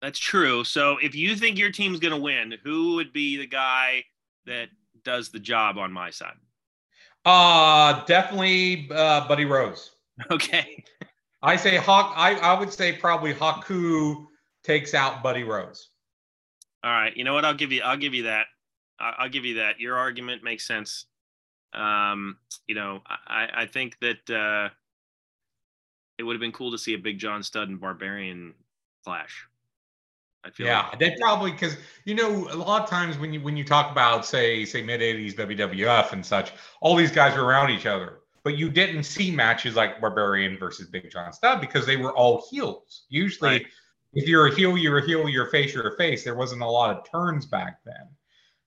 That's 0.00 0.18
true. 0.18 0.64
So 0.64 0.98
if 1.02 1.14
you 1.14 1.34
think 1.34 1.58
your 1.58 1.72
team's 1.72 1.98
going 1.98 2.14
to 2.14 2.20
win, 2.20 2.54
who 2.62 2.94
would 2.94 3.12
be 3.12 3.36
the 3.36 3.46
guy 3.46 4.04
that 4.46 4.68
does 5.02 5.30
the 5.30 5.40
job 5.40 5.76
on 5.76 5.92
my 5.92 6.10
side? 6.10 6.36
Uh 7.28 8.04
definitely 8.06 8.88
uh, 8.90 9.28
Buddy 9.28 9.44
Rose. 9.44 9.90
Okay. 10.32 10.82
I 11.42 11.54
say 11.54 11.76
Hawk. 11.76 12.12
I, 12.16 12.34
I 12.34 12.58
would 12.58 12.72
say 12.72 12.92
probably 12.92 13.32
Haku 13.32 14.26
takes 14.64 14.94
out 14.94 15.22
Buddy 15.22 15.44
Rose. 15.44 15.90
All 16.82 16.90
right. 16.90 17.16
You 17.16 17.22
know 17.22 17.34
what? 17.34 17.44
I'll 17.44 17.54
give 17.54 17.70
you. 17.70 17.82
I'll 17.82 17.96
give 17.96 18.14
you 18.14 18.24
that. 18.24 18.46
I'll 18.98 19.28
give 19.28 19.44
you 19.44 19.54
that. 19.56 19.78
Your 19.78 19.96
argument 19.96 20.42
makes 20.42 20.66
sense. 20.66 21.06
Um, 21.72 22.38
you 22.66 22.74
know, 22.74 23.02
I, 23.06 23.48
I 23.54 23.66
think 23.66 23.96
that 24.00 24.28
uh, 24.30 24.70
it 26.18 26.24
would 26.24 26.34
have 26.34 26.40
been 26.40 26.50
cool 26.50 26.72
to 26.72 26.78
see 26.78 26.94
a 26.94 26.98
Big 26.98 27.18
John 27.18 27.42
Studd 27.44 27.68
and 27.68 27.80
Barbarian 27.80 28.54
clash. 29.04 29.46
I 30.44 30.50
feel 30.50 30.66
yeah, 30.66 30.88
like. 30.88 30.98
they 30.98 31.16
probably 31.20 31.50
because 31.50 31.76
you 32.04 32.14
know 32.14 32.48
a 32.50 32.56
lot 32.56 32.82
of 32.82 32.88
times 32.88 33.18
when 33.18 33.32
you 33.32 33.40
when 33.40 33.56
you 33.56 33.64
talk 33.64 33.90
about 33.90 34.24
say 34.24 34.64
say 34.64 34.82
mid 34.82 35.00
'80s 35.00 35.34
WWF 35.34 36.12
and 36.12 36.24
such, 36.24 36.52
all 36.80 36.94
these 36.94 37.10
guys 37.10 37.36
were 37.36 37.44
around 37.44 37.70
each 37.70 37.86
other, 37.86 38.20
but 38.44 38.56
you 38.56 38.70
didn't 38.70 39.02
see 39.02 39.30
matches 39.30 39.74
like 39.74 40.00
Barbarian 40.00 40.56
versus 40.56 40.86
Big 40.86 41.10
John 41.10 41.32
Studd 41.32 41.60
because 41.60 41.86
they 41.86 41.96
were 41.96 42.12
all 42.12 42.44
heels. 42.50 43.04
Usually, 43.08 43.50
right. 43.50 43.66
if 44.14 44.28
you're 44.28 44.46
a 44.46 44.54
heel, 44.54 44.78
you're 44.78 44.98
a 44.98 45.06
heel. 45.06 45.28
You're 45.28 45.48
a 45.48 45.50
face, 45.50 45.74
you're 45.74 45.92
a 45.92 45.96
face. 45.96 46.24
There 46.24 46.36
wasn't 46.36 46.62
a 46.62 46.66
lot 46.66 46.96
of 46.96 47.10
turns 47.10 47.44
back 47.44 47.80
then. 47.84 48.08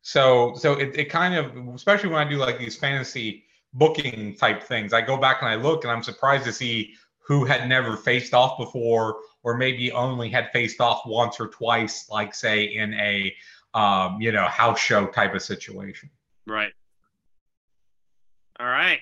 So 0.01 0.53
so 0.55 0.73
it, 0.73 0.95
it 0.97 1.05
kind 1.05 1.35
of 1.35 1.73
especially 1.73 2.09
when 2.09 2.25
I 2.25 2.29
do 2.29 2.37
like 2.37 2.59
these 2.59 2.75
fantasy 2.75 3.45
booking 3.73 4.35
type 4.35 4.63
things, 4.63 4.91
I 4.91 5.01
go 5.01 5.15
back 5.15 5.37
and 5.41 5.49
I 5.49 5.55
look 5.55 5.83
and 5.85 5.91
I'm 5.91 6.03
surprised 6.03 6.43
to 6.45 6.53
see 6.53 6.95
who 7.19 7.45
had 7.45 7.69
never 7.69 7.95
faced 7.95 8.33
off 8.33 8.57
before 8.57 9.17
or 9.43 9.57
maybe 9.57 9.91
only 9.91 10.29
had 10.29 10.51
faced 10.51 10.79
off 10.79 11.05
once 11.05 11.39
or 11.39 11.48
twice, 11.48 12.10
like 12.10 12.33
say 12.33 12.63
in 12.63 12.93
a 12.95 13.33
um, 13.74 14.19
you 14.21 14.31
know 14.31 14.45
house 14.45 14.79
show 14.79 15.07
type 15.07 15.33
of 15.33 15.41
situation. 15.41 16.10
Right. 16.48 16.74
All 18.60 18.67
right. 18.67 19.00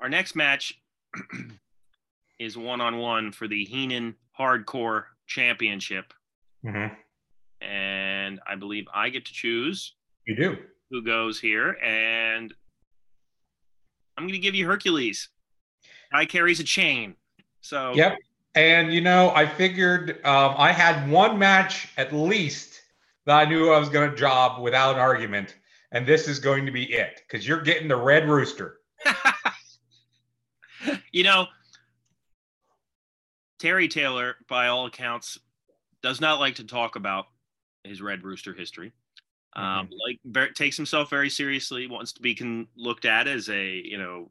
Our 0.00 0.08
next 0.08 0.34
match 0.34 0.80
is 2.38 2.56
one 2.56 2.80
on 2.80 2.98
one 2.98 3.32
for 3.32 3.48
the 3.48 3.64
Heenan 3.64 4.14
Hardcore 4.38 5.04
Championship. 5.26 6.12
Mm-hmm. 6.64 6.94
And 7.64 8.40
I 8.46 8.56
believe 8.56 8.86
I 8.92 9.08
get 9.08 9.24
to 9.26 9.32
choose. 9.32 9.94
You 10.26 10.36
do. 10.36 10.56
Who 10.90 11.02
goes 11.02 11.40
here? 11.40 11.76
And 11.82 12.52
I'm 14.16 14.24
going 14.24 14.34
to 14.34 14.38
give 14.38 14.54
you 14.54 14.66
Hercules. 14.66 15.28
Guy 16.12 16.26
carries 16.26 16.60
a 16.60 16.64
chain. 16.64 17.14
So 17.60 17.92
yep. 17.94 18.16
And 18.56 18.92
you 18.92 19.02
know, 19.02 19.32
I 19.34 19.46
figured 19.46 20.12
um, 20.24 20.54
I 20.56 20.72
had 20.72 21.08
one 21.10 21.38
match 21.38 21.88
at 21.98 22.12
least 22.12 22.80
that 23.26 23.38
I 23.38 23.44
knew 23.44 23.70
I 23.70 23.78
was 23.78 23.90
going 23.90 24.10
to 24.10 24.16
job 24.16 24.62
without 24.62 24.94
an 24.94 25.00
argument, 25.00 25.56
and 25.92 26.06
this 26.06 26.26
is 26.26 26.38
going 26.38 26.64
to 26.64 26.72
be 26.72 26.84
it 26.84 27.20
because 27.26 27.46
you're 27.46 27.60
getting 27.60 27.86
the 27.86 27.96
Red 27.96 28.26
Rooster. 28.26 28.78
you 31.12 31.22
know, 31.22 31.46
Terry 33.58 33.88
Taylor, 33.88 34.36
by 34.48 34.68
all 34.68 34.86
accounts, 34.86 35.38
does 36.02 36.20
not 36.20 36.40
like 36.40 36.54
to 36.54 36.64
talk 36.64 36.96
about 36.96 37.26
his 37.84 38.00
Red 38.00 38.24
Rooster 38.24 38.54
history. 38.54 38.92
Um, 39.54 39.90
like 40.06 40.18
ver- 40.24 40.52
takes 40.52 40.76
himself 40.76 41.10
very 41.10 41.30
seriously, 41.30 41.86
wants 41.86 42.12
to 42.12 42.22
be 42.22 42.34
con- 42.34 42.68
looked 42.74 43.04
at 43.04 43.28
as 43.28 43.50
a 43.50 43.66
you 43.66 43.98
know 43.98 44.30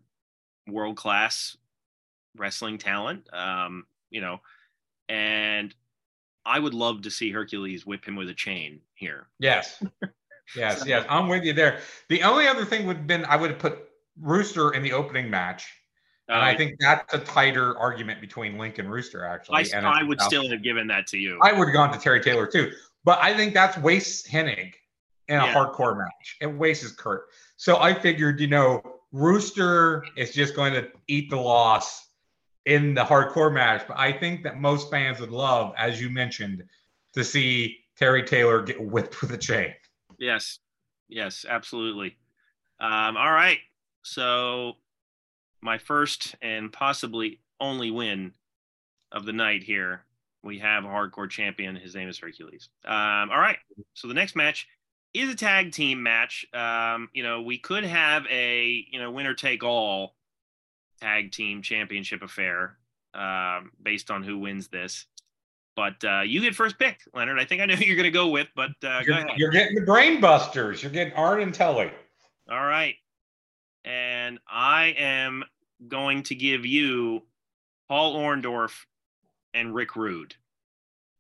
world 0.67 0.98
class 0.98 1.55
wrestling 2.36 2.79
talent. 2.79 3.27
Um, 3.32 3.86
you 4.15 4.22
know, 4.22 4.39
and 5.10 5.75
I 6.45 6.57
would 6.57 6.74
love 6.74 7.01
to 7.01 7.12
see 7.12 7.31
Hercules 7.31 7.86
whip 7.86 8.05
him 8.05 8.15
with 8.15 8.29
a 8.29 8.34
chain 8.34 8.79
here. 8.95 9.27
Yes. 9.39 9.84
Yes, 10.55 10.84
yes. 10.86 11.03
I'm 11.10 11.27
with 11.27 11.43
you 11.43 11.53
there. 11.53 11.79
The 12.07 12.22
only 12.22 12.48
other 12.48 12.65
thing 12.65 12.86
would 12.86 12.98
have 12.98 13.07
been 13.07 13.25
I 13.25 13.36
would 13.36 13.50
have 13.50 13.57
put 13.60 13.89
Rooster 14.22 14.75
in 14.75 14.84
the 14.84 14.93
opening 14.93 15.27
match. 15.27 15.65
And 16.27 16.38
I 16.38 16.51
Um, 16.51 16.57
think 16.57 16.75
that's 16.79 17.12
a 17.15 17.17
tighter 17.17 17.75
argument 17.79 18.22
between 18.22 18.60
Link 18.60 18.77
and 18.77 18.88
Rooster, 18.91 19.25
actually. 19.25 19.63
I, 19.74 19.75
and 19.75 19.88
I 19.88 20.03
would 20.03 20.19
about- 20.19 20.27
still 20.27 20.48
have 20.51 20.62
given 20.62 20.86
that 20.86 21.07
to 21.07 21.17
you. 21.17 21.39
I 21.41 21.51
would 21.51 21.69
have 21.69 21.74
gone 21.74 21.91
to 21.93 21.98
Terry 22.00 22.22
Taylor 22.22 22.45
too. 22.45 22.72
But 23.03 23.17
I 23.24 23.36
think 23.36 23.55
that's 23.55 23.75
Wace 23.79 24.27
Hennig 24.27 24.75
in 25.29 25.39
a 25.39 25.45
Yeah. 25.45 25.51
hardcore 25.55 25.98
match. 25.98 26.38
It 26.41 26.45
wastes 26.45 26.91
Curt. 26.91 27.25
So 27.57 27.77
I 27.81 27.95
figured, 27.95 28.39
you 28.39 28.45
know, 28.48 28.84
Rooster 29.12 30.05
is 30.15 30.31
just 30.31 30.55
going 30.55 30.74
to 30.74 30.91
eat 31.07 31.31
the 31.31 31.38
loss 31.38 32.07
in 32.65 32.93
the 32.93 33.03
hardcore 33.03 33.53
match. 33.53 33.88
But 33.88 33.98
I 33.98 34.12
think 34.12 34.43
that 34.43 34.60
most 34.60 34.89
fans 34.89 35.19
would 35.19 35.31
love, 35.31 35.74
as 35.77 36.01
you 36.01 36.10
mentioned, 36.10 36.63
to 37.13 37.24
see 37.24 37.77
Terry 37.98 38.24
Taylor 38.24 38.62
get 38.62 38.84
whipped 38.84 39.22
with 39.22 39.31
a 39.31 39.38
chain. 39.38 39.74
Yes, 40.19 40.60
yes, 41.07 41.45
absolutely. 41.48 42.17
Um, 42.79 43.17
all 43.17 43.31
right. 43.31 43.60
So, 44.03 44.74
my 45.62 45.77
first 45.77 46.36
and 46.41 46.72
possibly 46.72 47.39
only 47.60 47.89
win 47.89 48.34
of 49.12 49.25
the 49.25 49.34
night 49.34 49.63
here. 49.63 50.01
We 50.43 50.60
have 50.60 50.86
a 50.86 50.88
hardcore 50.88 51.29
champion. 51.29 51.75
His 51.75 51.95
name 51.95 52.07
is 52.07 52.19
Hercules. 52.19 52.69
Um, 52.86 53.31
all 53.31 53.39
right. 53.39 53.57
So, 53.93 54.07
the 54.07 54.13
next 54.13 54.36
match 54.36 54.67
is 55.13 55.29
a 55.29 55.36
tag 55.36 55.72
team 55.72 56.03
match. 56.03 56.45
Um, 56.53 57.10
you 57.13 57.24
know, 57.24 57.41
we 57.41 57.57
could 57.57 57.86
have 57.86 58.25
a, 58.29 58.86
you 58.91 59.00
know, 59.00 59.10
winner 59.12 59.34
take 59.34 59.63
all 59.63 60.14
tag 61.05 61.31
team 61.31 61.62
championship 61.62 62.24
affair 62.24 62.77
um, 63.13 63.71
based 63.81 64.09
on 64.09 64.24
who 64.24 64.39
wins 64.39 64.67
this. 64.69 65.05
But 65.75 66.03
uh, 66.03 66.21
you 66.21 66.41
get 66.41 66.55
first 66.55 66.79
pick, 66.79 67.01
Leonard. 67.13 67.39
I 67.39 67.45
think 67.45 67.62
I 67.62 67.65
know 67.65 67.75
who 67.75 67.85
you're 67.85 67.97
going 67.97 68.05
to 68.05 68.12
go 68.12 68.29
with, 68.29 68.47
but 68.55 68.71
uh, 68.83 69.01
You're, 69.05 69.17
ahead. 69.17 69.38
you're 69.38 69.51
getting 69.51 69.75
the 69.75 69.81
Brainbusters. 69.81 70.81
You're 70.81 70.91
getting 70.91 71.13
Arn 71.13 71.41
and 71.41 71.53
Tully. 71.53 71.91
All 72.50 72.65
right. 72.65 72.95
And 73.83 74.39
I 74.50 74.95
am 74.97 75.43
going 75.88 76.24
to 76.24 76.35
give 76.35 76.65
you 76.65 77.24
Paul 77.89 78.15
Orndorff 78.15 78.85
and 79.53 79.75
Rick 79.75 79.95
Rude. 79.95 80.33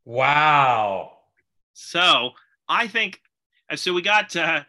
Wow. 0.05 1.17
So 1.73 2.31
I 2.69 2.87
think 2.87 3.19
uh, 3.69 3.75
so 3.75 3.93
we 3.93 4.01
got 4.01 4.35
uh 4.35 4.63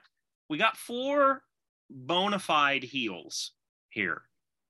we 0.50 0.58
got 0.58 0.76
four 0.76 1.42
bona 1.88 2.38
fide 2.38 2.82
heels 2.82 3.52
here. 3.91 4.23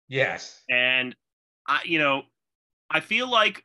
Yes. 0.08 0.62
And 0.70 1.14
I 1.66 1.80
you 1.84 1.98
know, 1.98 2.22
I 2.90 3.00
feel 3.00 3.30
like 3.30 3.64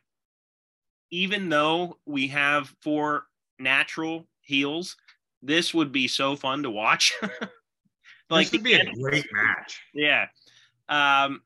even 1.10 1.48
though 1.48 1.98
we 2.06 2.28
have 2.28 2.74
four 2.80 3.26
natural 3.58 4.26
heels, 4.40 4.96
this 5.42 5.74
would 5.74 5.92
be 5.92 6.08
so 6.08 6.36
fun 6.36 6.62
to 6.62 6.70
watch. 6.70 7.12
like 8.30 8.46
this 8.46 8.52
would 8.52 8.62
be 8.62 8.74
a 8.74 8.92
great 8.94 9.26
match. 9.32 9.80
Yeah. 9.94 10.26
Um, 10.88 11.42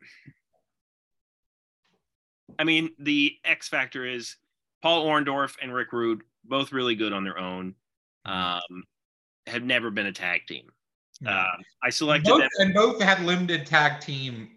I 2.58 2.64
mean, 2.64 2.90
the 2.98 3.36
X 3.44 3.68
factor 3.68 4.06
is 4.06 4.36
Paul 4.82 5.06
Orndorff 5.06 5.56
and 5.60 5.74
Rick 5.74 5.92
Rude, 5.92 6.22
both 6.44 6.72
really 6.72 6.94
good 6.94 7.12
on 7.12 7.24
their 7.24 7.38
own. 7.38 7.74
Um, 8.24 8.84
have 9.46 9.62
never 9.62 9.90
been 9.90 10.06
a 10.06 10.12
tag 10.12 10.46
team. 10.46 10.70
Um, 11.26 11.46
I 11.82 11.90
selected 11.90 12.28
both, 12.28 12.40
them. 12.40 12.48
and 12.58 12.74
both 12.74 13.00
had 13.00 13.22
limited 13.24 13.66
tag 13.66 14.00
team 14.00 14.50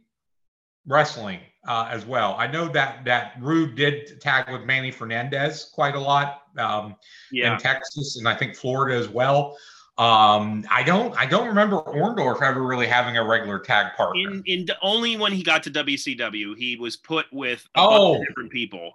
wrestling 0.89 1.39
uh, 1.67 1.87
as 1.89 2.05
well. 2.05 2.35
I 2.37 2.47
know 2.47 2.67
that 2.69 3.05
that 3.05 3.33
Rude 3.39 3.75
did 3.75 4.19
tag 4.19 4.51
with 4.51 4.63
Manny 4.63 4.91
Fernandez 4.91 5.69
quite 5.73 5.95
a 5.95 5.99
lot 5.99 6.41
um, 6.57 6.95
Yeah. 7.31 7.53
in 7.53 7.59
Texas 7.59 8.17
and 8.17 8.27
I 8.27 8.35
think 8.35 8.55
Florida 8.55 8.97
as 8.97 9.07
well. 9.07 9.55
Um, 9.97 10.65
I 10.71 10.81
don't 10.83 11.13
I 11.17 11.25
don't 11.25 11.47
remember 11.47 11.81
Orndorff 11.81 12.41
ever 12.41 12.63
really 12.63 12.87
having 12.87 13.17
a 13.17 13.23
regular 13.25 13.59
tag 13.59 13.93
partner. 13.97 14.31
In, 14.31 14.41
in 14.45 14.67
only 14.81 15.17
when 15.17 15.31
he 15.33 15.43
got 15.43 15.61
to 15.63 15.71
WCW, 15.71 16.57
he 16.57 16.77
was 16.77 16.95
put 16.95 17.25
with 17.33 17.65
a 17.75 17.79
Oh. 17.81 18.23
different 18.25 18.49
people. 18.51 18.91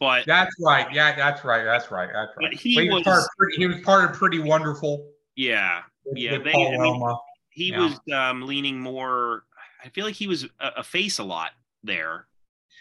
But 0.00 0.26
that's 0.26 0.54
right. 0.60 0.92
Yeah, 0.92 1.14
that's 1.16 1.44
right. 1.44 1.64
That's 1.64 1.90
right. 1.90 2.08
That's 2.12 2.32
right. 2.36 2.50
But 2.50 2.54
he 2.54 2.74
But 2.88 2.94
was- 2.94 3.02
part 3.04 3.22
of 3.22 3.28
pretty, 3.38 3.56
he 3.56 3.66
was 3.68 3.80
part 3.82 4.10
of 4.10 4.16
Pretty 4.16 4.38
Wonderful. 4.40 5.08
yeah, 5.36 5.80
with- 6.04 6.18
Yeah, 6.18 6.32
with 6.32 6.44
they- 6.44 6.52
I 6.52 6.76
mean, 6.78 7.16
he 7.50 7.70
Yeah. 7.70 7.78
was 7.80 8.00
um, 8.12 8.42
leaning 8.42 8.80
more. 8.80 9.44
I 9.84 9.88
feel 9.88 10.04
like 10.04 10.14
he 10.14 10.26
was 10.26 10.44
a, 10.44 10.68
a 10.78 10.82
face 10.84 11.18
a 11.18 11.24
lot 11.24 11.50
there. 11.82 12.26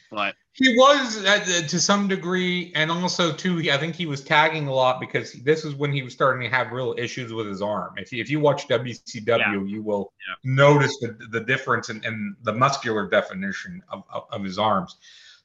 But 0.10 0.36
He 0.54 0.74
was 0.78 1.26
uh, 1.26 1.40
to 1.68 1.80
some 1.82 2.08
degree, 2.08 2.72
and 2.76 2.90
also 2.90 3.34
too. 3.34 3.60
I 3.70 3.78
think 3.78 3.94
he 3.94 4.06
was 4.06 4.22
tagging 4.24 4.68
a 4.68 4.74
lot 4.74 5.02
because 5.02 5.34
this 5.44 5.66
is 5.66 5.76
when 5.76 5.92
he 5.92 6.02
was 6.02 6.14
starting 6.14 6.50
to 6.50 6.56
have 6.56 6.72
real 6.72 6.96
issues 6.98 7.34
with 7.34 7.46
his 7.46 7.62
arm. 7.62 7.96
If 7.98 8.14
you, 8.14 8.22
if 8.22 8.30
you 8.30 8.40
watch 8.40 8.70
WCW, 8.70 9.70
you 9.70 9.82
will 9.84 10.14
Yeah. 10.28 10.36
notice 10.46 10.98
the, 11.00 11.18
the 11.32 11.42
difference 11.42 11.90
in, 11.90 12.02
in 12.06 12.38
the 12.44 12.54
muscular 12.54 13.10
definition 13.10 13.84
of, 13.90 14.04
of, 14.10 14.24
of 14.32 14.44
his 14.46 14.58
arms. 14.58 14.96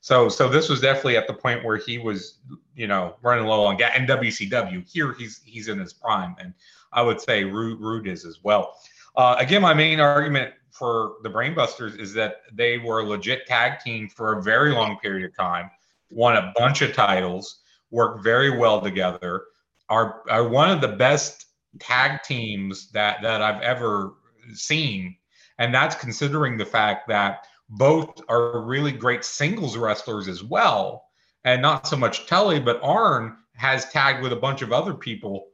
So 0.00 0.28
so 0.28 0.48
this 0.48 0.68
was 0.68 0.80
definitely 0.80 1.16
at 1.16 1.26
the 1.26 1.34
point 1.34 1.64
where 1.64 1.76
he 1.76 1.98
was, 1.98 2.38
you 2.76 2.86
know, 2.86 3.16
running 3.22 3.46
low 3.46 3.64
on 3.64 3.76
gas. 3.76 3.92
And 3.96 4.08
WCW 4.08 4.88
here, 4.88 5.12
he's 5.14 5.40
he's 5.44 5.66
in 5.68 5.78
his 5.80 5.92
prime, 5.92 6.36
and 6.38 6.54
I 6.92 7.02
would 7.02 7.20
say 7.20 7.42
Rude, 7.42 7.80
Rude 7.80 8.06
is 8.06 8.24
as 8.24 8.38
well. 8.44 8.76
Uh, 9.14 9.37
again, 9.38 9.62
my 9.62 9.75
main 9.75 10.01
argument 10.01 10.53
for 10.70 11.16
the 11.22 11.29
Brainbusters 11.29 11.98
is 11.98 12.14
that 12.14 12.37
they 12.53 12.79
were 12.79 13.01
a 13.01 13.05
legit 13.05 13.46
tag 13.46 13.81
team 13.81 14.09
for 14.09 14.38
a 14.38 14.42
very 14.42 14.72
long 14.72 14.98
period 14.98 15.29
of 15.29 15.37
time, 15.37 15.70
won 16.11 16.37
a 16.37 16.53
bunch 16.57 16.81
of 16.83 16.94
titles, 16.94 17.61
worked 17.90 18.25
very 18.25 18.57
well 18.57 18.81
together, 18.81 19.44
are, 19.88 20.22
are 20.31 20.48
one 20.48 20.70
of 20.70 20.81
the 20.81 20.88
best 20.88 21.46
tag 21.79 22.22
teams 22.22 22.90
that, 22.92 23.20
that 23.22 23.42
I've 23.42 23.62
ever 23.62 24.14
seen. 24.55 25.16
And 25.59 25.75
that's 25.75 25.94
considering 25.94 26.57
the 26.57 26.64
fact 26.64 27.07
that 27.09 27.46
both 27.68 28.22
are 28.29 28.62
really 28.62 28.92
great 28.92 29.25
singles 29.25 29.77
wrestlers 29.77 30.27
as 30.27 30.42
well. 30.42 31.05
And 31.44 31.61
not 31.61 31.87
so 31.87 31.96
much 31.96 32.27
Tully, 32.27 32.61
but 32.61 32.81
Arn 32.83 33.37
has 33.57 33.90
tagged 33.90 34.22
with 34.22 34.33
a 34.33 34.37
bunch 34.37 34.62
of 34.62 34.72
other 34.72 34.94
people 34.94 35.48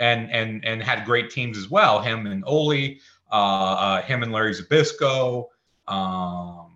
and 0.00 0.30
and 0.32 0.64
and 0.64 0.82
had 0.82 1.04
great 1.04 1.30
teams 1.30 1.56
as 1.56 1.70
well. 1.70 2.00
Him 2.00 2.26
and 2.26 2.42
Ole, 2.46 2.96
uh, 3.30 3.34
uh, 3.34 4.02
him 4.02 4.22
and 4.22 4.32
Larry 4.32 4.54
Zbyszko. 4.54 5.46
Um, 5.86 6.66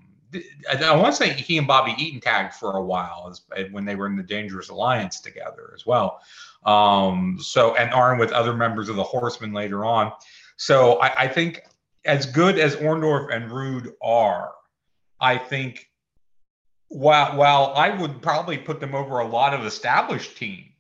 I, 0.71 0.85
I 0.85 0.97
want 0.97 1.15
to 1.15 1.25
say 1.25 1.33
he 1.33 1.59
and 1.59 1.67
Bobby 1.67 1.95
Eaton 1.99 2.21
tagged 2.21 2.55
for 2.55 2.77
a 2.77 2.85
while 2.85 3.29
as, 3.31 3.71
when 3.71 3.85
they 3.85 3.95
were 3.95 4.07
in 4.07 4.17
the 4.17 4.23
Dangerous 4.23 4.69
Alliance 4.69 5.21
together 5.21 5.73
as 5.75 5.87
well. 5.87 6.21
Um, 6.65 7.39
so 7.41 7.75
and 7.77 7.93
Arn 7.93 8.19
with 8.19 8.33
other 8.33 8.55
members 8.55 8.89
of 8.89 8.97
the 8.97 9.03
Horsemen 9.03 9.53
later 9.53 9.85
on. 9.85 10.13
So 10.57 11.01
I, 11.01 11.25
I 11.25 11.29
think 11.29 11.63
as 12.05 12.27
good 12.27 12.59
as 12.59 12.77
Orndorff 12.77 13.35
and 13.35 13.51
Rude 13.51 13.93
are, 14.03 14.53
I 15.21 15.39
think 15.39 15.89
while 16.89 17.37
while 17.37 17.73
I 17.75 17.91
would 17.91 18.21
probably 18.21 18.59
put 18.59 18.81
them 18.81 18.95
over 18.95 19.19
a 19.19 19.27
lot 19.27 19.55
of 19.55 19.65
established 19.65 20.37
teams. 20.37 20.74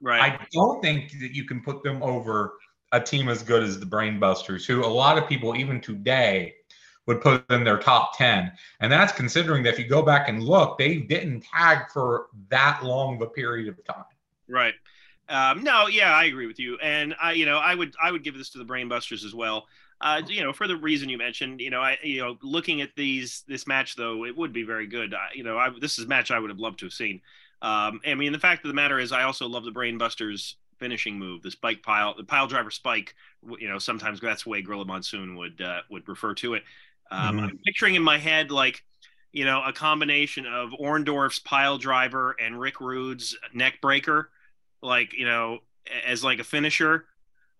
Right. 0.00 0.32
I 0.32 0.46
don't 0.52 0.82
think 0.82 1.12
that 1.20 1.34
you 1.34 1.44
can 1.44 1.62
put 1.62 1.82
them 1.82 2.02
over 2.02 2.54
a 2.92 3.00
team 3.00 3.28
as 3.28 3.42
good 3.42 3.62
as 3.62 3.78
the 3.78 3.86
Brainbusters, 3.86 4.66
who 4.66 4.84
a 4.84 4.86
lot 4.86 5.18
of 5.18 5.28
people, 5.28 5.56
even 5.56 5.80
today, 5.80 6.54
would 7.06 7.20
put 7.20 7.44
in 7.50 7.64
their 7.64 7.78
top 7.78 8.16
10. 8.16 8.52
And 8.80 8.92
that's 8.92 9.12
considering 9.12 9.62
that 9.64 9.74
if 9.74 9.78
you 9.78 9.88
go 9.88 10.02
back 10.02 10.28
and 10.28 10.42
look, 10.42 10.78
they 10.78 10.96
didn't 10.96 11.42
tag 11.42 11.90
for 11.92 12.26
that 12.48 12.84
long 12.84 13.16
of 13.16 13.22
a 13.22 13.26
period 13.26 13.68
of 13.68 13.84
time. 13.84 14.04
Right. 14.48 14.74
Um, 15.28 15.62
no, 15.62 15.86
yeah, 15.86 16.14
I 16.14 16.24
agree 16.24 16.48
with 16.48 16.58
you, 16.58 16.76
and 16.82 17.14
I, 17.22 17.32
you 17.32 17.46
know, 17.46 17.58
I 17.58 17.76
would, 17.76 17.94
I 18.02 18.10
would 18.10 18.24
give 18.24 18.36
this 18.36 18.50
to 18.50 18.58
the 18.58 18.64
Brainbusters 18.64 19.24
as 19.24 19.32
well. 19.32 19.66
Uh, 20.00 20.22
you 20.26 20.42
know, 20.42 20.52
for 20.52 20.66
the 20.66 20.76
reason 20.76 21.08
you 21.08 21.18
mentioned, 21.18 21.60
you 21.60 21.70
know, 21.70 21.80
I, 21.80 21.98
you 22.02 22.20
know, 22.20 22.36
looking 22.42 22.80
at 22.80 22.90
these, 22.96 23.44
this 23.46 23.66
match 23.66 23.94
though, 23.94 24.24
it 24.24 24.36
would 24.36 24.52
be 24.52 24.64
very 24.64 24.86
good. 24.86 25.14
I, 25.14 25.28
you 25.34 25.44
know, 25.44 25.58
I, 25.58 25.68
this 25.78 25.98
is 25.98 26.06
a 26.06 26.08
match 26.08 26.30
I 26.30 26.38
would 26.38 26.50
have 26.50 26.58
loved 26.58 26.80
to 26.80 26.86
have 26.86 26.92
seen. 26.92 27.20
Um, 27.62 28.00
I 28.06 28.14
mean, 28.14 28.32
the 28.32 28.38
fact 28.38 28.64
of 28.64 28.68
the 28.68 28.74
matter 28.74 28.98
is, 28.98 29.12
I 29.12 29.24
also 29.24 29.48
love 29.48 29.64
the 29.64 29.72
Brainbusters 29.72 30.54
finishing 30.78 31.18
move, 31.18 31.42
the 31.42 31.50
spike 31.50 31.82
pile, 31.82 32.14
the 32.16 32.24
pile 32.24 32.46
driver 32.46 32.70
spike. 32.70 33.14
You 33.58 33.68
know, 33.68 33.78
sometimes 33.78 34.20
that's 34.20 34.44
the 34.44 34.50
way 34.50 34.62
Gorilla 34.62 34.86
Monsoon 34.86 35.36
would 35.36 35.60
uh, 35.60 35.80
would 35.90 36.08
refer 36.08 36.34
to 36.36 36.54
it. 36.54 36.62
Um, 37.10 37.40
Mhm. 37.40 37.50
I'm 37.50 37.58
picturing 37.64 37.94
in 37.96 38.02
my 38.02 38.18
head 38.18 38.50
like, 38.50 38.82
you 39.32 39.44
know, 39.44 39.62
a 39.64 39.72
combination 39.72 40.46
of 40.46 40.70
Orndorff's 40.70 41.38
pile 41.38 41.78
driver 41.78 42.36
and 42.40 42.58
Rick 42.58 42.80
Rude's 42.80 43.36
neck 43.52 43.80
breaker 43.80 44.30
like 44.82 45.12
you 45.12 45.26
know 45.26 45.58
as 46.06 46.24
like 46.24 46.38
a 46.38 46.44
finisher 46.44 47.06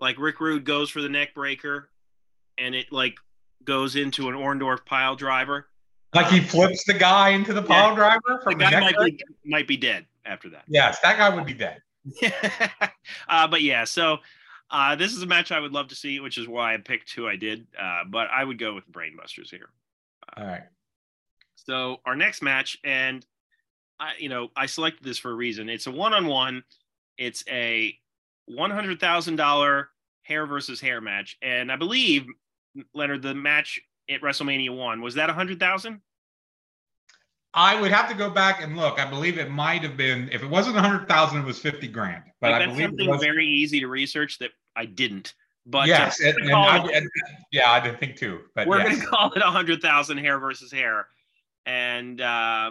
like 0.00 0.18
rick 0.18 0.40
rude 0.40 0.64
goes 0.64 0.88
for 0.90 1.02
the 1.02 1.08
neck 1.08 1.34
breaker 1.34 1.90
and 2.58 2.74
it 2.74 2.92
like 2.92 3.16
goes 3.64 3.96
into 3.96 4.28
an 4.28 4.36
orndorff 4.36 4.86
pile 4.86 5.16
driver 5.16 5.68
Like 6.14 6.26
he 6.26 6.40
flips 6.40 6.84
the 6.84 6.94
guy 6.94 7.30
into 7.30 7.52
the 7.52 7.62
pile 7.62 7.94
driver 7.94 8.20
the 8.26 8.40
from 8.42 8.58
the, 8.58 8.64
guy 8.64 8.80
might 8.80 8.96
be, 8.98 9.20
might 9.44 9.68
be 9.68 9.76
dead 9.76 10.06
after 10.24 10.48
that 10.50 10.64
Yes, 10.66 10.98
that 11.00 11.18
guy 11.18 11.34
would 11.34 11.46
be 11.46 11.54
dead. 11.54 11.80
uh, 13.28 13.46
but 13.46 13.62
yeah, 13.62 13.84
so 13.84 14.18
uh, 14.70 14.96
this 14.96 15.12
is 15.14 15.22
a 15.22 15.26
match 15.26 15.52
I 15.52 15.60
would 15.60 15.72
love 15.72 15.88
to 15.88 15.94
see, 15.94 16.20
which 16.20 16.38
is 16.38 16.48
why 16.48 16.74
I 16.74 16.78
picked 16.78 17.12
who 17.12 17.26
I 17.26 17.36
did. 17.36 17.66
Uh, 17.78 18.02
but 18.08 18.28
I 18.30 18.44
would 18.44 18.58
go 18.58 18.74
with 18.74 18.90
Brainbusters 18.90 19.50
here. 19.50 19.70
All 20.36 20.44
right. 20.44 20.62
So 21.56 21.98
our 22.06 22.16
next 22.16 22.42
match, 22.42 22.78
and 22.84 23.24
I, 23.98 24.12
you 24.18 24.28
know, 24.28 24.48
I 24.56 24.66
selected 24.66 25.04
this 25.04 25.18
for 25.18 25.30
a 25.30 25.34
reason. 25.34 25.68
It's 25.68 25.86
a 25.86 25.90
one-on-one. 25.90 26.62
It's 27.18 27.44
a 27.48 27.94
one 28.46 28.70
hundred 28.70 28.98
thousand 28.98 29.36
dollar 29.36 29.90
hair 30.22 30.46
versus 30.46 30.80
hair 30.80 31.00
match, 31.00 31.36
and 31.42 31.70
I 31.70 31.76
believe 31.76 32.26
Leonard, 32.94 33.22
the 33.22 33.34
match 33.34 33.80
at 34.10 34.20
WrestleMania 34.20 34.74
one 34.76 35.00
was 35.00 35.14
that 35.14 35.30
a 35.30 35.32
hundred 35.32 35.60
thousand? 35.60 36.00
I 37.52 37.80
would 37.80 37.90
have 37.90 38.08
to 38.08 38.14
go 38.14 38.30
back 38.30 38.62
and 38.62 38.76
look. 38.76 39.00
I 39.00 39.08
believe 39.10 39.36
it 39.38 39.50
might 39.50 39.82
have 39.82 39.96
been 39.96 40.28
if 40.30 40.42
it 40.42 40.48
wasn't 40.48 40.76
a 40.76 40.80
hundred 40.80 41.08
thousand, 41.08 41.40
it 41.40 41.44
was 41.44 41.58
fifty 41.58 41.88
grand. 41.88 42.22
But 42.40 42.52
Like, 42.52 42.62
I 42.62 42.66
that's 42.66 42.76
believe 42.76 42.88
something 42.90 43.08
was, 43.10 43.20
very 43.20 43.46
easy 43.46 43.80
to 43.80 43.88
research 43.88 44.38
that 44.38 44.50
I 44.76 44.84
didn't. 44.86 45.34
But 45.66 45.82
uh, 45.82 45.86
yes, 45.86 46.20
and, 46.20 46.36
and 46.38 46.52
I, 46.52 46.84
it- 46.86 46.94
and- 46.94 47.10
yeah, 47.52 47.70
I 47.70 47.80
didn't 47.80 47.98
think 48.00 48.16
too. 48.16 48.40
But 48.54 48.66
we're 48.66 48.78
yes. 48.78 48.88
going 48.88 49.00
to 49.00 49.06
call 49.06 49.32
it 49.32 49.42
a 49.42 49.50
hundred 49.50 49.82
thousand 49.82 50.18
hair 50.18 50.38
versus 50.38 50.70
hair, 50.72 51.06
and 51.66 52.20
uh, 52.20 52.70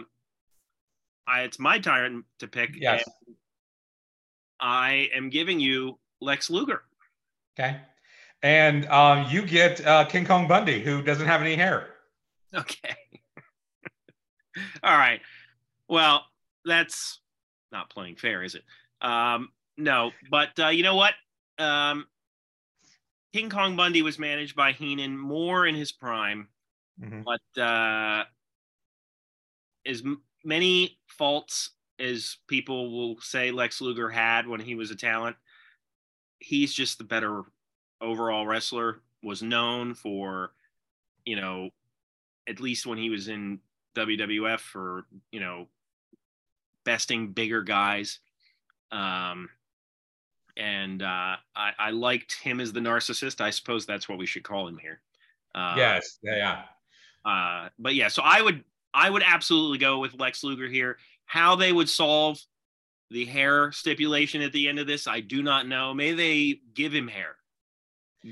I, 1.28 1.42
it's 1.42 1.60
my 1.60 1.80
turn 1.80 2.24
to 2.40 2.48
pick. 2.48 2.72
Yes. 2.76 3.04
I 4.60 5.10
am 5.16 5.30
giving 5.30 5.60
you 5.60 6.00
Lex 6.22 6.50
Luger. 6.50 6.84
okay, 7.58 7.78
and 8.42 8.86
um, 8.88 9.28
you 9.30 9.42
get 9.46 9.86
uh, 9.86 10.06
King 10.06 10.26
Kong 10.26 10.48
Bundy, 10.48 10.82
who 10.82 11.02
doesn't 11.02 11.26
have 11.28 11.42
any 11.42 11.56
hair. 11.56 11.88
Okay. 12.54 12.96
All 14.84 14.98
right. 14.98 15.22
Well, 15.88 16.24
that's 16.66 17.20
not 17.72 17.90
playing 17.90 18.16
fair, 18.16 18.44
is 18.44 18.56
it? 18.56 18.64
Um, 19.02 19.50
no, 19.78 20.12
but 20.30 20.58
uh, 20.60 20.68
you 20.70 20.84
know 20.84 20.96
what? 20.96 21.14
Um, 21.58 22.06
King 23.34 23.50
Kong 23.50 23.76
Bundy 23.76 24.02
was 24.02 24.18
managed 24.18 24.56
by 24.56 24.72
Heenan 24.72 25.18
more 25.18 25.66
in 25.68 25.76
his 25.76 25.92
prime, 25.92 26.48
Mhm. 27.02 27.24
but 27.24 27.62
uh, 27.62 28.24
as 29.86 30.02
m- 30.02 30.22
many 30.44 30.98
faults 31.08 31.72
as 32.00 32.38
people 32.48 32.92
will 32.92 33.20
say 33.22 33.52
Lex 33.52 33.82
Luger 33.82 34.10
had 34.10 34.48
when 34.48 34.60
he 34.60 34.74
was 34.76 34.90
a 34.92 34.96
talent, 34.96 35.36
he's 36.40 36.74
just 36.74 36.98
the 36.98 37.04
better 37.04 37.44
overall 38.02 38.46
wrestler. 38.46 39.02
Was 39.22 39.44
known 39.44 39.96
for, 39.96 40.54
you 41.26 41.36
know, 41.36 41.72
at 42.48 42.62
least 42.62 42.86
when 42.86 42.98
he 42.98 43.10
was 43.10 43.28
in 43.28 43.60
WWF 43.96 44.60
for 44.60 45.06
you 45.32 45.40
know 45.40 45.68
besting 46.86 47.32
bigger 47.32 47.62
guys. 47.62 48.20
Um, 48.92 49.50
and 50.58 51.02
uh, 51.02 51.36
I, 51.56 51.72
I 51.78 51.92
liked 51.92 52.34
him 52.34 52.60
as 52.60 52.74
the 52.74 52.80
narcissist. 52.80 53.42
I 53.42 53.50
suppose 53.50 53.86
that's 53.86 54.10
what 54.10 54.18
we 54.18 54.26
should 54.26 54.44
call 54.44 54.68
him 54.68 54.78
here. 54.78 55.02
Uh, 55.56 55.76
yes, 55.78 56.20
yeah, 56.22 56.36
yeah. 57.26 57.32
uh, 57.32 57.70
but 57.78 57.96
yeah, 57.96 58.08
so 58.08 58.22
I 58.24 58.42
would 58.42 58.64
I 58.94 59.10
would 59.10 59.24
absolutely 59.26 59.78
go 59.78 60.00
with 60.00 60.20
Lex 60.20 60.44
Luger 60.44 60.68
here. 60.68 60.98
How 61.26 61.56
they 61.56 61.72
would 61.72 61.90
solve 61.90 62.40
the 63.12 63.26
hair 63.26 63.72
stipulation 63.72 64.42
at 64.42 64.52
the 64.52 64.68
end 64.68 64.80
of 64.80 64.88
this, 64.88 65.08
I 65.08 65.20
do 65.20 65.42
not 65.42 65.68
know. 65.68 65.94
May 65.94 66.14
they 66.14 66.60
give 66.74 66.94
him 66.94 67.08
hair, 67.08 67.36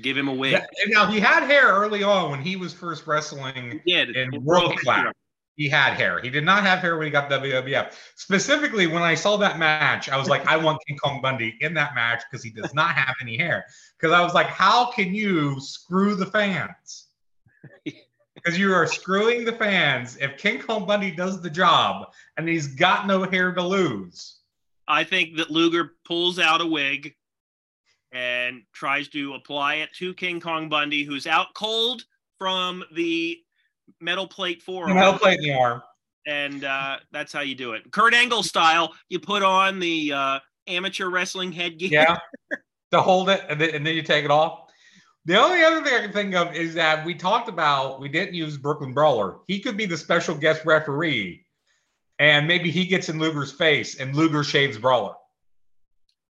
give 0.00 0.16
him 0.16 0.28
a 0.28 0.34
wig. 0.34 0.52
That- 0.52 0.70
now 0.88 1.06
he 1.06 1.20
had 1.20 1.44
hair 1.44 1.68
early 1.68 2.02
on 2.02 2.30
when 2.30 2.40
he 2.40 2.56
was 2.56 2.72
first 2.72 3.06
wrestling. 3.06 3.80
yeah, 3.84 4.04
in 4.14 4.44
World 4.44 4.76
Class. 4.78 5.12
He 5.56 5.68
had 5.68 5.94
hair. 5.94 6.20
He 6.20 6.30
did 6.30 6.44
not 6.44 6.62
have 6.62 6.78
hair 6.78 6.96
when 6.96 7.06
he 7.06 7.10
got 7.10 7.28
WWF. 7.28 7.92
Specifically, 8.14 8.86
when 8.86 9.02
I 9.02 9.16
saw 9.16 9.36
that 9.38 9.58
match, 9.58 10.08
I 10.08 10.16
was 10.16 10.28
like, 10.28 10.46
I 10.46 10.56
want 10.56 10.78
King 10.86 10.96
Kong 10.98 11.20
Bundy 11.20 11.56
in 11.60 11.74
that 11.74 11.96
match 11.96 12.22
because 12.30 12.44
he 12.44 12.50
does 12.50 12.72
not 12.74 12.94
have 12.94 13.16
any 13.20 13.36
hair. 13.36 13.64
Because 13.98 14.12
I 14.12 14.22
was 14.22 14.34
like, 14.34 14.46
how 14.46 14.92
can 14.92 15.12
you 15.12 15.58
screw 15.60 16.14
the 16.14 16.26
fans? 16.26 17.06
Because 18.44 18.56
you 18.56 18.72
are 18.72 18.86
screwing 18.86 19.44
the 19.44 19.52
fans 19.52 20.16
if 20.18 20.38
King 20.38 20.60
Kong 20.60 20.86
Bundy 20.86 21.10
does 21.10 21.42
the 21.42 21.50
job 21.50 22.12
and 22.36 22.48
he's 22.48 22.68
got 22.68 23.08
no 23.08 23.24
hair 23.24 23.52
to 23.52 23.62
lose. 23.62 24.36
I 24.86 25.02
think 25.02 25.36
that 25.38 25.50
Luger 25.50 25.94
pulls 26.04 26.38
out 26.38 26.60
a 26.60 26.66
wig 26.66 27.16
and 28.12 28.62
tries 28.72 29.08
to 29.08 29.34
apply 29.34 29.76
it 29.76 29.90
to 29.98 30.14
King 30.14 30.40
Kong 30.40 30.68
Bundy, 30.68 31.04
who's 31.04 31.26
out 31.26 31.48
cold 31.54 32.04
from 32.38 32.84
the 32.94 33.38
metal 34.00 34.26
plate 34.26 34.62
forearm. 34.62 34.94
Metal 34.94 35.18
plate 35.18 35.40
the 35.40 35.52
arm. 35.52 35.82
and 36.26 36.64
uh, 36.64 36.96
that's 37.12 37.32
how 37.32 37.40
you 37.40 37.54
do 37.54 37.72
it. 37.72 37.90
Kurt 37.90 38.14
Angle 38.14 38.42
style, 38.42 38.94
you 39.08 39.18
put 39.18 39.42
on 39.42 39.78
the 39.78 40.12
uh, 40.12 40.38
amateur 40.66 41.08
wrestling 41.08 41.52
headgear. 41.52 41.88
Yeah. 41.90 42.18
to 42.90 43.02
hold 43.02 43.28
it 43.28 43.44
and 43.48 43.60
then, 43.60 43.74
and 43.74 43.86
then 43.86 43.94
you 43.94 44.02
take 44.02 44.24
it 44.24 44.30
off. 44.30 44.64
The 45.26 45.38
only 45.38 45.62
other 45.62 45.84
thing 45.84 45.94
I 45.94 46.00
can 46.00 46.12
think 46.12 46.34
of 46.34 46.54
is 46.54 46.74
that 46.74 47.04
we 47.04 47.14
talked 47.14 47.50
about 47.50 48.00
we 48.00 48.08
didn't 48.08 48.34
use 48.34 48.56
Brooklyn 48.56 48.94
Brawler. 48.94 49.38
He 49.46 49.60
could 49.60 49.76
be 49.76 49.84
the 49.84 49.96
special 49.96 50.34
guest 50.34 50.64
referee, 50.64 51.44
and 52.18 52.48
maybe 52.48 52.70
he 52.70 52.86
gets 52.86 53.10
in 53.10 53.18
Luger's 53.18 53.52
face 53.52 54.00
and 54.00 54.16
Luger 54.16 54.42
shaves 54.42 54.78
Brawler. 54.78 55.14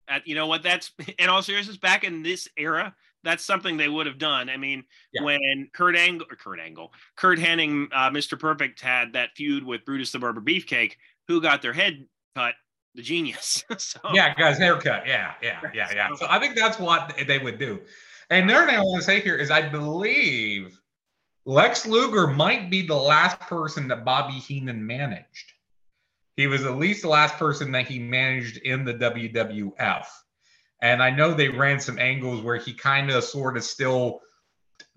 Uh, 0.09 0.21
you 0.25 0.35
know 0.35 0.47
what? 0.47 0.63
That's 0.63 0.91
in 1.19 1.29
all 1.29 1.43
seriousness, 1.43 1.77
back 1.77 2.05
in 2.05 2.23
this 2.23 2.49
era, 2.57 2.95
that's 3.25 3.45
something 3.45 3.77
they 3.77 3.89
would 3.89 4.07
have 4.07 4.19
done. 4.19 4.49
I 4.49 4.57
mean, 4.57 4.85
Yeah. 5.13 5.23
when 5.23 5.69
Kurt 5.73 5.97
Angle, 5.97 6.27
or 6.31 6.37
Kurt 6.37 6.61
Angle, 6.61 6.93
Curt 7.17 7.39
Hennig, 7.39 7.89
uh, 7.93 8.11
Mr. 8.11 8.39
Perfect 8.39 8.81
had 8.81 9.13
that 9.15 9.31
feud 9.37 9.65
with 9.65 9.85
Brutus 9.85 10.13
the 10.13 10.19
Barber 10.19 10.41
Beefcake, 10.41 10.95
who 11.27 11.41
got 11.41 11.61
their 11.63 11.73
head 11.73 12.07
cut, 12.35 12.55
the 12.95 13.03
genius. 13.03 13.65
so 13.79 14.01
Yeah, 14.13 14.35
guys, 14.35 14.59
haircut. 14.59 15.07
Yeah, 15.07 15.35
yeah, 15.43 15.61
yeah, 15.75 15.89
yeah. 15.95 16.15
So 16.17 16.27
I 16.29 16.39
think 16.39 16.57
that's 16.57 16.79
what 16.79 17.15
they 17.27 17.39
would 17.39 17.59
do. 17.59 17.81
And 18.31 18.49
another 18.51 18.67
thing 18.67 18.77
I 18.77 18.83
want 18.83 19.01
to 19.01 19.05
say 19.07 19.21
here 19.21 19.37
is 19.37 19.51
I 19.51 19.69
believe 19.69 20.81
Lex 21.45 21.87
Luger 21.87 22.27
might 22.27 22.71
be 22.71 22.87
the 22.87 22.95
last 22.95 23.41
person 23.41 23.89
that 23.89 24.05
Bobby 24.05 24.35
Heenan 24.35 24.87
managed. 24.87 25.48
He 26.39 26.47
was 26.47 26.65
at 26.65 26.77
least 26.77 27.03
the 27.03 27.09
last 27.09 27.35
person 27.35 27.73
that 27.73 27.89
he 27.89 27.99
managed 27.99 28.59
in 28.59 28.85
the 28.85 28.95
WWF. 28.95 30.07
And 30.81 31.03
I 31.03 31.11
know 31.11 31.35
they 31.35 31.49
ran 31.49 31.81
some 31.81 31.99
angles 31.99 32.43
where 32.43 32.55
he 32.55 32.73
kind 32.73 33.11
of 33.11 33.25
sort 33.25 33.57
of 33.57 33.65
still 33.65 34.21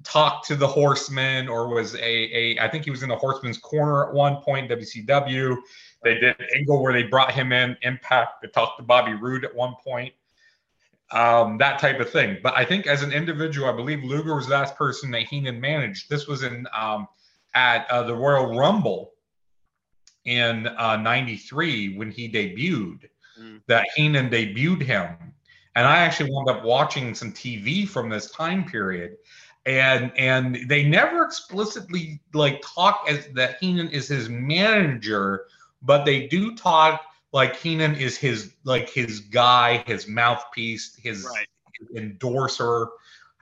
talked 0.04 0.46
to 0.50 0.56
the 0.56 0.68
horseman 0.68 1.48
or 1.48 1.68
was 1.68 1.96
a, 1.96 2.00
a 2.00 2.60
I 2.60 2.70
think 2.70 2.84
he 2.84 2.92
was 2.92 3.02
in 3.02 3.10
the 3.10 3.16
horseman's 3.16 3.58
corner 3.58 4.08
at 4.08 4.14
one 4.14 4.44
point, 4.44 4.70
WCW. 4.70 5.58
They 6.04 6.14
did 6.20 6.36
an 6.38 6.46
angle 6.56 6.80
where 6.80 6.94
they 6.94 7.04
brought 7.04 7.32
him 7.32 7.52
in, 7.52 7.76
Impact, 7.82 8.44
to 8.44 8.48
talk 8.48 8.78
to 8.78 8.84
Bobby 8.84 9.14
Roode 9.16 9.44
at 9.44 9.56
one 9.56 9.74
point. 9.84 10.14
Um, 11.10 11.58
that 11.58 11.80
type 11.80 12.00
of 12.00 12.12
thing. 12.12 12.38
But 12.44 12.56
I 12.56 12.66
think 12.66 12.86
as 12.86 13.02
an 13.02 13.12
individual, 13.12 13.68
I 13.68 13.76
believe 13.76 14.04
Luger 14.04 14.36
was 14.36 14.46
the 14.46 14.54
last 14.54 14.76
person 14.76 15.10
that 15.10 15.24
Heenan 15.24 15.60
managed. 15.60 16.08
This 16.08 16.28
was 16.28 16.44
in 16.44 16.68
um, 16.72 17.08
at 17.56 17.90
uh, 17.90 18.04
the 18.04 18.16
Royal 18.16 18.56
Rumble 18.56 19.14
in 20.26 20.68
uh, 20.68 20.98
93 20.98 21.98
when 21.98 22.12
he 22.12 22.30
debuted 22.32 23.10
Mm. 23.40 23.62
that 23.68 23.88
Heenan 23.96 24.30
debuted 24.30 24.84
him. 24.84 25.16
And 25.76 25.88
I 25.88 25.98
actually 26.00 26.32
wound 26.32 26.50
up 26.50 26.64
watching 26.64 27.14
some 27.16 27.32
TV 27.32 27.86
from 27.88 28.10
this 28.10 28.30
time 28.32 28.64
period. 28.66 29.18
And 29.66 30.12
and 30.18 30.58
they 30.68 30.84
never 30.84 31.24
explicitly 31.24 32.20
like 32.34 32.62
talk 32.62 33.06
as 33.08 33.28
that 33.36 33.58
Heenan 33.62 33.90
is 33.90 34.08
his 34.08 34.30
manager, 34.30 35.46
but 35.82 36.04
they 36.06 36.28
do 36.28 36.56
talk 36.56 37.02
like 37.32 37.56
Heenan 37.56 37.96
is 37.96 38.18
his 38.18 38.54
like 38.64 38.90
his 38.90 39.20
guy, 39.22 39.84
his 39.88 40.08
mouthpiece, 40.08 40.96
his 40.96 41.26
Right. 41.26 41.48
endorser, 41.96 42.88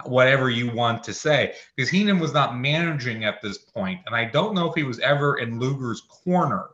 whatever 0.06 0.50
you 0.50 0.72
want 0.72 1.04
to 1.04 1.14
say. 1.14 1.56
Because 1.76 1.90
Heenan 1.90 2.20
was 2.20 2.34
not 2.34 2.58
managing 2.58 3.26
at 3.26 3.42
this 3.42 3.58
point, 3.58 4.00
and 4.06 4.16
I 4.16 4.26
don't 4.26 4.54
know 4.54 4.68
if 4.70 4.76
he 4.76 4.84
was 4.84 5.00
ever 5.00 5.38
in 5.38 5.60
Luger's 5.60 6.02
corner, 6.02 6.70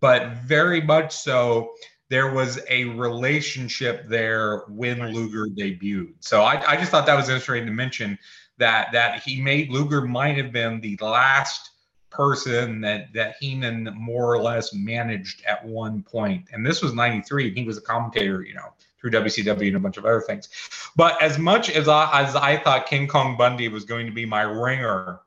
but 0.00 0.32
very 0.44 0.80
much 0.80 1.14
so. 1.14 1.72
There 2.08 2.32
was 2.32 2.60
a 2.70 2.84
relationship 2.84 4.08
there 4.08 4.58
when 4.68 5.00
Right. 5.00 5.12
Luger 5.12 5.46
debuted. 5.46 6.14
So 6.20 6.42
I, 6.42 6.62
I 6.64 6.76
just 6.76 6.92
thought 6.92 7.04
that 7.06 7.16
was 7.16 7.28
interesting 7.28 7.66
to 7.66 7.72
mention 7.72 8.16
that 8.58 8.92
that 8.92 9.22
he 9.24 9.40
made 9.42 9.70
Luger 9.70 10.02
might 10.02 10.36
have 10.36 10.52
been 10.52 10.80
the 10.80 10.96
last 11.00 11.70
person 12.10 12.80
that 12.80 13.12
that 13.12 13.36
Heenan 13.40 13.92
more 13.94 14.32
or 14.32 14.40
less 14.40 14.72
managed 14.72 15.44
at 15.44 15.64
one 15.64 16.02
point. 16.02 16.46
And 16.52 16.64
this 16.64 16.80
was 16.80 16.94
93 16.94 17.48
and 17.48 17.58
he 17.58 17.64
was 17.64 17.76
a 17.76 17.82
commentator, 17.82 18.42
you 18.42 18.54
know, 18.54 18.72
through 19.00 19.10
WCW 19.10 19.68
and 19.68 19.76
a 19.76 19.80
bunch 19.80 19.96
of 19.96 20.04
other 20.04 20.20
things. 20.20 20.48
But 20.96 21.20
as 21.22 21.38
much 21.38 21.70
as 21.70 21.88
I 21.88 22.22
as 22.22 22.34
I 22.34 22.56
thought 22.56 22.86
King 22.86 23.06
Kong 23.06 23.36
Bundy 23.36 23.68
was 23.68 23.84
going 23.84 24.06
to 24.06 24.12
be 24.12 24.26
my 24.26 24.42
ringer 24.42 25.20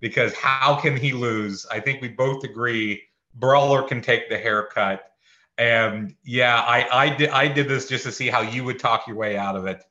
because 0.00 0.34
how 0.34 0.76
can 0.76 0.96
he 0.96 1.12
lose? 1.12 1.66
I 1.70 1.80
think 1.80 2.00
we 2.00 2.08
both 2.08 2.44
agree 2.44 3.02
Brawler 3.34 3.82
can 3.82 4.00
take 4.00 4.28
the 4.28 4.38
haircut. 4.38 5.12
And 5.58 6.14
yeah, 6.24 6.60
I 6.60 6.86
I 6.92 7.16
did 7.16 7.30
I 7.30 7.48
did 7.48 7.68
this 7.68 7.88
just 7.88 8.04
to 8.04 8.12
see 8.12 8.28
how 8.28 8.42
you 8.42 8.64
would 8.64 8.78
talk 8.78 9.06
your 9.06 9.16
way 9.16 9.36
out 9.36 9.56
of 9.56 9.66
it. 9.66 9.82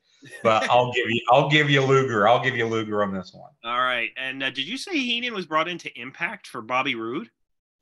But 0.43 0.63
I'll 0.69 0.91
give 0.93 1.09
you 1.09 1.21
I'll 1.31 1.49
give 1.49 1.69
you 1.69 1.81
Luger. 1.81 2.27
I'll 2.27 2.43
give 2.43 2.55
you 2.55 2.67
Luger 2.67 3.03
on 3.03 3.13
this 3.13 3.33
one. 3.33 3.51
All 3.63 3.81
right. 3.81 4.11
And 4.17 4.43
uh, 4.43 4.51
did 4.51 4.67
you 4.67 4.77
say 4.77 4.93
Heenan 4.93 5.33
was 5.33 5.45
brought 5.45 5.67
into 5.67 5.91
Impact 5.99 6.47
for 6.47 6.61
Bobby 6.61 6.95
Roode? 6.95 7.29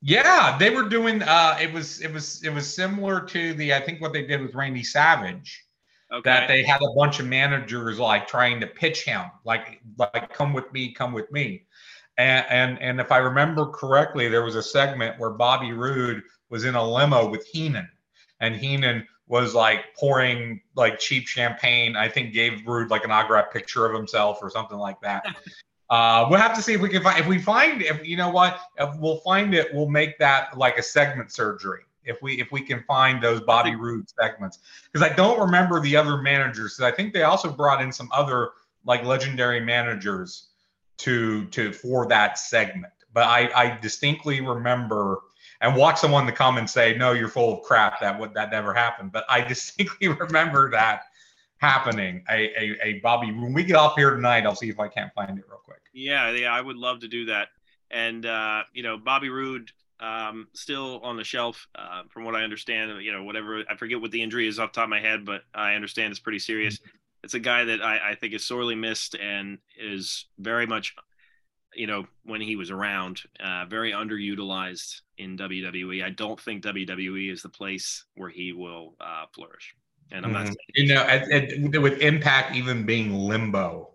Yeah, 0.05 0.57
they 0.57 0.69
were 0.69 0.89
doing. 0.89 1.23
Uh, 1.23 1.57
it 1.61 1.71
was 1.71 2.01
it 2.01 2.11
was 2.11 2.43
it 2.43 2.49
was 2.49 2.71
similar 2.75 3.21
to 3.21 3.53
the 3.53 3.73
I 3.73 3.79
think 3.79 4.01
what 4.01 4.11
they 4.11 4.25
did 4.25 4.41
with 4.41 4.53
Randy 4.53 4.83
Savage. 4.83 5.65
Okay. 6.11 6.29
That 6.29 6.49
they 6.49 6.61
had 6.61 6.81
a 6.81 6.93
bunch 6.93 7.21
of 7.21 7.25
managers 7.25 7.99
like 7.99 8.27
trying 8.27 8.59
to 8.59 8.67
pitch 8.67 9.05
him, 9.05 9.21
like 9.45 9.79
like 9.97 10.33
come 10.33 10.51
with 10.51 10.71
me, 10.73 10.93
come 10.93 11.13
with 11.13 11.31
me, 11.31 11.67
and 12.17 12.45
and 12.49 12.81
and 12.81 12.99
if 12.99 13.13
I 13.13 13.17
remember 13.19 13.67
correctly, 13.67 14.27
there 14.27 14.43
was 14.43 14.55
a 14.55 14.61
segment 14.61 15.17
where 15.19 15.29
Bobby 15.29 15.71
Roode 15.71 16.21
was 16.49 16.65
in 16.65 16.75
a 16.75 16.85
limo 16.85 17.29
with 17.29 17.47
Heenan, 17.47 17.87
and 18.41 18.57
Heenan 18.57 19.07
was 19.27 19.55
like 19.55 19.95
pouring 19.97 20.59
like 20.75 20.99
cheap 20.99 21.29
champagne. 21.29 21.95
I 21.95 22.09
think 22.09 22.33
gave 22.33 22.67
Roode 22.67 22.91
like 22.91 23.05
an 23.05 23.11
autograph 23.11 23.53
picture 23.53 23.85
of 23.85 23.95
himself 23.95 24.39
or 24.41 24.49
something 24.49 24.77
like 24.77 24.99
that. 24.99 25.23
Uh, 25.89 26.25
we'll 26.29 26.39
have 26.39 26.55
to 26.55 26.61
see 26.61 26.73
if 26.73 26.81
we 26.81 26.89
can 26.89 27.03
find 27.03 27.19
if 27.19 27.27
we 27.27 27.37
find 27.37 27.81
if 27.81 28.05
you 28.07 28.17
know 28.17 28.29
what 28.29 28.59
if 28.77 28.89
we'll 28.99 29.19
find 29.19 29.53
it 29.53 29.67
we'll 29.73 29.89
make 29.89 30.17
that 30.17 30.57
like 30.57 30.77
a 30.77 30.83
segment 30.83 31.31
surgery 31.31 31.81
if 32.05 32.21
we 32.21 32.39
if 32.39 32.51
we 32.51 32.61
can 32.61 32.83
find 32.83 33.21
those 33.21 33.41
Bobby 33.41 33.75
Roode 33.75 34.09
segments 34.09 34.59
because 34.91 35.07
I 35.07 35.13
don't 35.13 35.39
remember 35.39 35.79
the 35.79 35.95
other 35.95 36.17
managers. 36.17 36.79
I 36.79 36.91
think 36.91 37.13
they 37.13 37.23
also 37.23 37.51
brought 37.51 37.81
in 37.81 37.91
some 37.91 38.09
other 38.11 38.51
like 38.85 39.03
legendary 39.03 39.59
managers 39.59 40.49
to 40.99 41.45
to 41.45 41.71
for 41.71 42.07
that 42.07 42.37
segment. 42.37 42.93
But 43.13 43.27
I 43.27 43.49
I 43.55 43.77
distinctly 43.79 44.41
remember 44.41 45.19
and 45.61 45.75
watch 45.75 45.99
someone 45.99 46.25
to 46.25 46.31
come 46.31 46.57
and 46.57 46.69
say 46.69 46.95
no 46.97 47.11
you're 47.11 47.29
full 47.29 47.53
of 47.53 47.63
crap 47.63 47.99
that 48.01 48.19
would 48.19 48.33
that 48.33 48.51
never 48.51 48.73
happened. 48.73 49.11
But 49.11 49.25
I 49.29 49.41
distinctly 49.47 50.07
remember 50.07 50.69
that 50.71 51.03
happening. 51.63 52.23
A, 52.29 52.51
a, 52.61 52.77
a 52.83 52.99
Bobby, 52.99 53.31
when 53.31 53.53
we 53.53 53.63
get 53.63 53.77
off 53.77 53.95
here 53.95 54.13
tonight, 54.13 54.45
I'll 54.45 54.55
see 54.55 54.69
if 54.69 54.79
I 54.79 54.89
can't 54.89 55.13
find 55.13 55.37
it 55.37 55.45
real 55.47 55.61
quick. 55.63 55.79
Yeah, 55.93 56.31
yeah, 56.31 56.53
I 56.53 56.59
would 56.59 56.75
love 56.75 56.99
to 56.99 57.07
do 57.07 57.25
that. 57.25 57.47
And 57.89 58.25
uh, 58.25 58.63
you 58.73 58.83
know, 58.83 58.97
Bobby 58.97 59.29
Roode 59.29 59.71
um, 59.99 60.47
still 60.53 60.99
on 61.01 61.15
the 61.15 61.23
shelf, 61.23 61.67
uh, 61.75 62.03
from 62.09 62.25
what 62.25 62.35
I 62.35 62.43
understand. 62.43 63.01
You 63.01 63.13
know, 63.13 63.23
whatever 63.23 63.63
I 63.69 63.75
forget 63.77 64.01
what 64.01 64.11
the 64.11 64.21
injury 64.21 64.47
is 64.47 64.59
off 64.59 64.73
the 64.73 64.77
top 64.77 64.83
of 64.85 64.89
my 64.89 64.99
head, 64.99 65.25
but 65.25 65.43
I 65.53 65.75
understand 65.75 66.11
it's 66.11 66.19
pretty 66.19 66.39
serious. 66.39 66.77
Mm-hmm. 66.77 66.97
It's 67.23 67.33
a 67.35 67.39
guy 67.39 67.63
that 67.63 67.81
I, 67.81 68.11
I 68.11 68.15
think 68.15 68.33
is 68.33 68.43
sorely 68.43 68.75
missed 68.75 69.15
and 69.15 69.57
is 69.79 70.25
very 70.39 70.67
much, 70.67 70.93
you 71.73 71.87
know, 71.87 72.05
when 72.25 72.41
he 72.41 72.57
was 72.57 72.69
around, 72.69 73.21
uh, 73.39 73.63
very 73.69 73.93
underutilized 73.93 74.99
in 75.17 75.37
WWE. 75.37 76.03
I 76.03 76.09
don't 76.09 76.39
think 76.41 76.65
WWE 76.65 77.31
is 77.31 77.41
the 77.41 77.47
place 77.47 78.03
where 78.15 78.29
he 78.29 78.51
will 78.51 78.95
uh, 78.99 79.25
flourish. 79.33 79.73
And 80.13 80.25
I'm 80.25 80.33
mm-hmm. 80.33 80.45
not, 80.45 80.55
you 80.75 80.93
know, 80.93 81.01
at, 81.01 81.29
at, 81.31 81.81
with 81.81 81.99
Impact 81.99 82.55
even 82.55 82.85
being 82.85 83.13
limbo, 83.13 83.89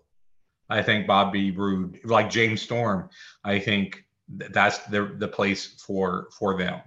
I 0.69 0.83
think 0.83 1.07
Bobby 1.07 1.51
Roode, 1.51 1.99
like 2.03 2.29
James 2.29 2.61
Storm, 2.61 3.09
I 3.43 3.57
think 3.57 4.03
that's 4.27 4.79
the 4.87 5.15
the 5.17 5.27
place 5.27 5.81
for 5.81 6.27
for 6.37 6.57
them. 6.57 6.81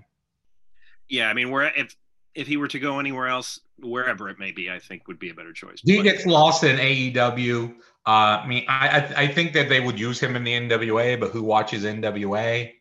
Yeah, 1.09 1.29
I 1.29 1.35
mean, 1.35 1.51
where 1.51 1.73
if 1.75 1.97
if 2.35 2.47
he 2.47 2.59
were 2.59 2.69
to 2.69 2.79
go 2.79 2.99
anywhere 2.99 3.27
else, 3.27 3.59
wherever 3.81 4.29
it 4.29 4.39
may 4.39 4.53
be, 4.53 4.71
I 4.71 4.79
think 4.79 5.09
would 5.09 5.19
be 5.19 5.31
a 5.31 5.35
better 5.35 5.53
choice. 5.53 5.81
He 5.83 5.97
but, 5.97 6.03
gets 6.05 6.27
lost 6.27 6.63
in 6.63 6.77
AEW. 6.77 7.75
Uh, 8.07 8.11
I 8.11 8.47
mean, 8.47 8.65
I 8.69 9.13
I 9.17 9.27
think 9.27 9.55
that 9.55 9.69
they 9.69 9.81
would 9.81 9.99
use 9.99 10.21
him 10.21 10.37
in 10.37 10.45
the 10.45 10.53
NWA, 10.53 11.19
but 11.19 11.31
who 11.31 11.43
watches 11.43 11.85
NWA? 11.85 12.73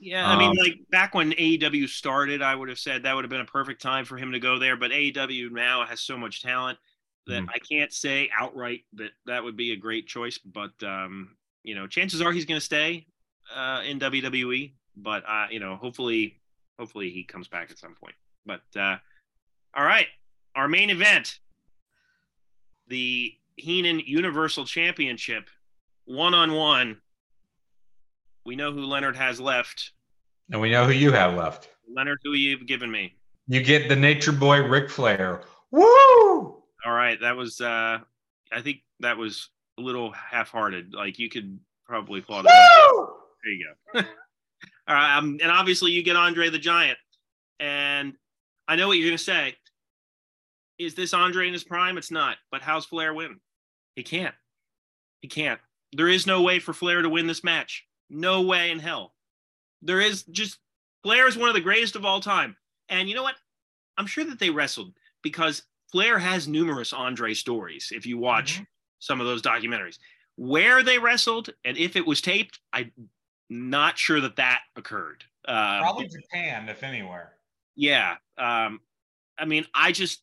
Yeah, 0.00 0.28
I 0.28 0.38
mean, 0.38 0.50
um, 0.50 0.56
like 0.56 0.78
back 0.90 1.14
when 1.14 1.32
AEW 1.32 1.88
started, 1.88 2.40
I 2.40 2.54
would 2.54 2.68
have 2.68 2.78
said 2.78 3.02
that 3.02 3.14
would 3.14 3.24
have 3.24 3.30
been 3.30 3.40
a 3.40 3.46
perfect 3.46 3.82
time 3.82 4.04
for 4.04 4.16
him 4.16 4.32
to 4.32 4.38
go 4.38 4.58
there. 4.58 4.76
But 4.76 4.92
AEW 4.92 5.50
now 5.50 5.84
has 5.84 6.00
so 6.00 6.16
much 6.16 6.42
talent 6.42 6.78
that 7.26 7.42
mm. 7.42 7.48
I 7.52 7.58
can't 7.58 7.92
say 7.92 8.30
outright 8.36 8.84
that 8.94 9.10
that 9.26 9.42
would 9.42 9.56
be 9.56 9.72
a 9.72 9.76
great 9.76 10.06
choice. 10.06 10.38
But 10.38 10.70
um, 10.84 11.36
you 11.64 11.74
know, 11.74 11.88
chances 11.88 12.22
are 12.22 12.30
he's 12.30 12.44
going 12.44 12.60
to 12.60 12.64
stay 12.64 13.06
uh, 13.54 13.82
in 13.84 13.98
WWE. 13.98 14.72
But 14.96 15.24
uh, 15.26 15.46
you 15.50 15.58
know, 15.58 15.74
hopefully, 15.74 16.40
hopefully 16.78 17.10
he 17.10 17.24
comes 17.24 17.48
back 17.48 17.70
at 17.70 17.78
some 17.78 17.96
point. 17.96 18.14
But 18.46 18.62
uh, 18.76 18.96
all 19.76 19.84
right, 19.84 20.06
our 20.54 20.68
main 20.68 20.90
event, 20.90 21.40
the 22.86 23.32
Heenan 23.56 24.00
Universal 24.00 24.66
Championship, 24.66 25.50
one 26.04 26.34
on 26.34 26.52
one 26.52 27.00
we 28.48 28.56
know 28.56 28.72
who 28.72 28.80
Leonard 28.80 29.14
has 29.14 29.38
left. 29.38 29.92
And 30.50 30.58
we 30.58 30.70
know 30.70 30.86
who 30.86 30.92
you 30.92 31.12
have 31.12 31.34
left. 31.34 31.68
Leonard, 31.94 32.18
who 32.24 32.32
you've 32.32 32.66
given 32.66 32.90
me. 32.90 33.14
You 33.46 33.62
get 33.62 33.90
the 33.90 33.94
Nature 33.94 34.32
Boy 34.32 34.62
Ric 34.62 34.88
Flair. 34.88 35.42
Woo! 35.70 35.84
All 35.84 36.62
right, 36.86 37.20
that 37.20 37.36
was. 37.36 37.60
uh 37.60 37.98
I 38.50 38.62
think 38.62 38.78
that 39.00 39.18
was 39.18 39.50
a 39.78 39.82
little 39.82 40.12
half-hearted. 40.12 40.94
Like 40.94 41.18
you 41.18 41.28
could 41.28 41.60
probably 41.84 42.20
applaud 42.20 42.46
it. 42.46 42.52
There 43.44 43.52
you 43.52 43.66
go. 43.92 44.00
All 44.88 44.94
right, 44.94 45.18
um, 45.18 45.38
and 45.42 45.52
obviously 45.52 45.90
you 45.90 46.02
get 46.02 46.16
Andre 46.16 46.48
the 46.48 46.58
Giant, 46.58 46.98
and 47.60 48.14
I 48.66 48.76
know 48.76 48.88
what 48.88 48.96
you're 48.96 49.08
gonna 49.10 49.18
say. 49.18 49.56
Is 50.78 50.94
this 50.94 51.12
Andre 51.12 51.48
in 51.48 51.52
his 51.52 51.64
prime? 51.64 51.98
It's 51.98 52.10
not. 52.10 52.38
But 52.50 52.62
how's 52.62 52.86
Flair 52.86 53.12
win? 53.12 53.40
He 53.94 54.02
can't. 54.02 54.34
He 55.20 55.28
can't. 55.28 55.60
There 55.92 56.08
is 56.08 56.26
no 56.26 56.40
way 56.40 56.60
for 56.60 56.72
Flair 56.72 57.02
to 57.02 57.10
win 57.10 57.26
this 57.26 57.44
match. 57.44 57.84
No 58.10 58.42
way 58.42 58.70
in 58.70 58.78
hell. 58.78 59.14
There 59.82 60.00
is 60.00 60.24
just 60.24 60.58
Flair 61.02 61.28
is 61.28 61.36
one 61.36 61.48
of 61.48 61.54
the 61.54 61.60
greatest 61.60 61.96
of 61.96 62.04
all 62.04 62.20
time. 62.20 62.56
And 62.88 63.08
you 63.08 63.14
know 63.14 63.22
what? 63.22 63.36
I'm 63.96 64.06
sure 64.06 64.24
that 64.24 64.38
they 64.38 64.50
wrestled 64.50 64.92
because 65.22 65.62
Flair 65.92 66.18
has 66.18 66.48
numerous 66.48 66.92
Andre 66.92 67.34
stories 67.34 67.92
if 67.94 68.06
you 68.06 68.18
watch 68.18 68.54
mm-hmm. 68.54 68.64
some 68.98 69.20
of 69.20 69.26
those 69.26 69.42
documentaries. 69.42 69.98
Where 70.36 70.82
they 70.82 70.98
wrestled 70.98 71.50
and 71.64 71.76
if 71.76 71.96
it 71.96 72.06
was 72.06 72.20
taped, 72.20 72.60
I'm 72.72 72.92
not 73.50 73.98
sure 73.98 74.20
that 74.20 74.36
that 74.36 74.60
occurred. 74.76 75.24
Uh, 75.46 75.80
Probably 75.80 76.08
Japan, 76.08 76.68
if 76.68 76.82
anywhere. 76.82 77.32
Yeah. 77.74 78.16
Um, 78.36 78.80
I 79.38 79.44
mean, 79.46 79.66
I 79.74 79.92
just 79.92 80.22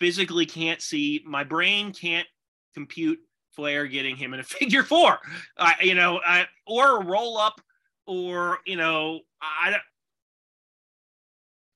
physically 0.00 0.46
can't 0.46 0.80
see, 0.80 1.22
my 1.26 1.44
brain 1.44 1.92
can't 1.92 2.26
compute 2.74 3.18
Flair 3.52 3.86
getting 3.86 4.16
him 4.16 4.34
in 4.34 4.40
a 4.40 4.44
figure 4.44 4.82
four, 4.82 5.18
uh, 5.56 5.72
you 5.80 5.94
know, 5.94 6.20
uh, 6.26 6.44
or 6.66 7.00
a 7.00 7.04
roll 7.04 7.38
up, 7.38 7.60
or 8.06 8.58
you 8.66 8.76
know, 8.76 9.20
I 9.40 9.70
don't. 9.70 9.82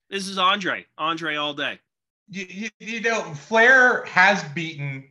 This 0.09 0.29
is 0.29 0.39
Andre, 0.39 0.87
Andre 0.99 1.37
all 1.37 1.55
day. 1.55 1.81
You, 2.29 2.47
you, 2.49 2.69
you 2.79 3.01
know, 3.01 3.23
Flair 3.35 4.05
has 4.05 4.43
beaten 4.55 5.05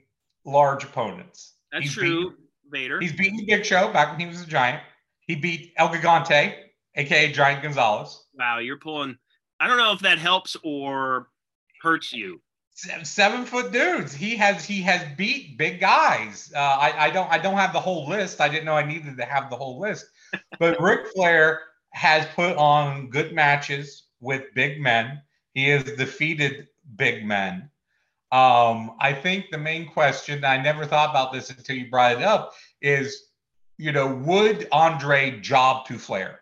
large 0.46 0.84
opponents. 0.84 1.54
That's 1.72 1.86
he's 1.86 1.94
true. 1.94 2.30
Beaten, 2.30 2.44
Vader. 2.72 3.00
He's 3.00 3.14
beaten 3.14 3.46
Big 3.46 3.66
Show 3.66 3.92
back 3.92 4.12
when 4.12 4.20
he 4.20 4.26
was 4.26 4.42
a 4.42 4.48
giant. 4.48 4.82
He 5.20 5.36
beat 5.36 5.74
El 5.78 5.90
Gigante, 5.90 6.56
aka 6.96 7.32
Giant 7.32 7.64
Gonzalez. 7.64 8.26
Wow, 8.38 8.60
you're 8.60 8.78
pulling. 8.78 9.18
I 9.60 9.68
don't 9.68 9.78
know 9.78 9.94
if 9.94 10.00
that 10.02 10.18
helps 10.18 10.56
or 10.64 11.30
hurts 11.82 12.12
you 12.14 12.42
seven 12.76 13.46
foot 13.46 13.72
dudes. 13.72 14.14
He 14.14 14.36
has 14.36 14.66
he 14.66 14.82
has 14.82 15.02
beat 15.18 15.58
big 15.58 15.80
guys. 15.80 16.52
Uh, 16.56 16.60
I 16.60 17.06
I 17.06 17.10
don't 17.10 17.32
I 17.32 17.38
don't 17.38 17.58
have 17.58 17.74
the 17.74 17.80
whole 17.80 18.08
list. 18.08 18.42
I 18.42 18.50
didn't 18.50 18.66
know 18.66 18.76
I 18.76 18.86
needed 18.86 19.18
to 19.18 19.26
have 19.26 19.50
the 19.50 19.56
whole 19.56 19.80
list. 19.80 20.06
But 20.60 20.80
Ric 20.82 21.08
Flair 21.14 21.62
has 21.92 22.26
put 22.36 22.58
on 22.58 23.10
good 23.10 23.34
matches 23.34 24.04
with 24.20 24.44
big 24.54 24.82
men. 24.82 25.22
He 25.54 25.70
has 25.70 25.84
defeated 25.84 26.68
big 26.98 27.26
men. 27.26 27.70
Um, 28.32 28.98
I 29.00 29.14
think 29.14 29.46
the 29.50 29.58
main 29.58 29.88
question 29.88 30.44
I 30.44 30.62
never 30.62 30.86
thought 30.86 31.12
about 31.12 31.32
this 31.32 31.50
until 31.50 31.78
you 31.78 31.90
brought 31.90 32.14
it 32.14 32.22
up 32.22 32.54
is, 32.82 33.28
you 33.78 33.94
know, 33.94 34.14
would 34.14 34.68
Andre 34.74 35.40
job 35.40 35.86
to 35.86 35.98
Flair? 35.98 36.42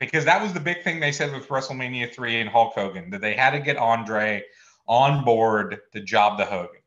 Because 0.00 0.24
that 0.24 0.40
was 0.40 0.54
the 0.54 0.60
big 0.60 0.82
thing 0.82 1.00
they 1.00 1.12
said 1.12 1.32
with 1.32 1.48
WrestleMania 1.48 2.14
3 2.14 2.40
and 2.40 2.48
Hulk 2.48 2.72
Hogan, 2.74 3.10
that 3.10 3.20
they 3.20 3.34
had 3.34 3.50
to 3.50 3.60
get 3.60 3.76
Andre 3.76 4.42
on 4.86 5.24
board 5.24 5.78
to 5.92 6.00
job 6.00 6.38
the 6.38 6.44
Hogan. 6.44 6.80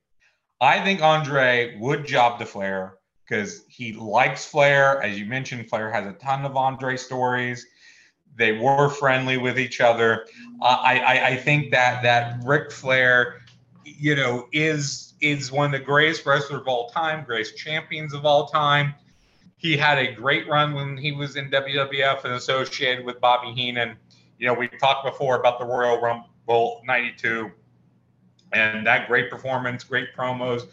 I 0.62 0.84
think 0.84 1.02
Andre 1.02 1.78
would 1.80 2.06
job 2.06 2.40
the 2.40 2.46
Flair 2.46 2.98
because 3.28 3.64
he 3.68 3.94
likes 3.94 4.46
Flair. 4.46 5.02
As 5.02 5.20
you 5.20 5.26
mentioned, 5.26 5.70
Flair 5.70 5.92
has 5.92 6.06
a 6.06 6.14
ton 6.14 6.46
of 6.46 6.56
Andre 6.56 6.98
stories. 6.98 7.66
They 8.38 8.54
were 8.54 8.90
friendly 8.90 9.38
with 9.38 9.58
each 9.58 9.82
other. 9.82 10.28
I, 10.62 11.00
I, 11.00 11.28
I 11.28 11.36
think 11.38 11.72
that 11.72 12.04
that 12.04 12.40
Ric 12.44 12.72
Flair, 12.72 13.42
you 13.84 14.16
know, 14.16 14.48
is 14.52 15.14
is 15.22 15.52
one 15.52 15.68
of 15.68 15.72
the 15.72 15.86
greatest 15.86 16.26
wrestlers 16.26 16.62
of 16.62 16.68
all 16.68 16.90
time, 16.90 17.24
greatest 17.24 17.58
champions 17.58 18.14
of 18.14 18.26
all 18.26 18.48
time. 18.48 18.94
He 19.58 19.78
had 19.78 19.98
a 19.98 20.14
great 20.14 20.48
run 20.48 20.74
when 20.74 20.98
he 20.98 21.14
was 21.14 21.38
in 21.38 21.50
WWF 21.50 22.26
and 22.26 22.34
associated 22.34 23.06
with 23.06 23.20
Bobby 23.22 23.54
Heenan. 23.54 23.96
You 24.38 24.48
know, 24.48 24.54
we 24.54 24.68
talked 24.68 25.06
before 25.06 25.40
about 25.40 25.60
the 25.60 25.66
Royal 25.66 26.00
Rumble 26.00 26.82
'92 26.86 27.52
and 28.56 28.88
that 28.88 29.08
great 29.08 29.30
performance, 29.30 29.84
great 29.84 30.16
promos. 30.16 30.68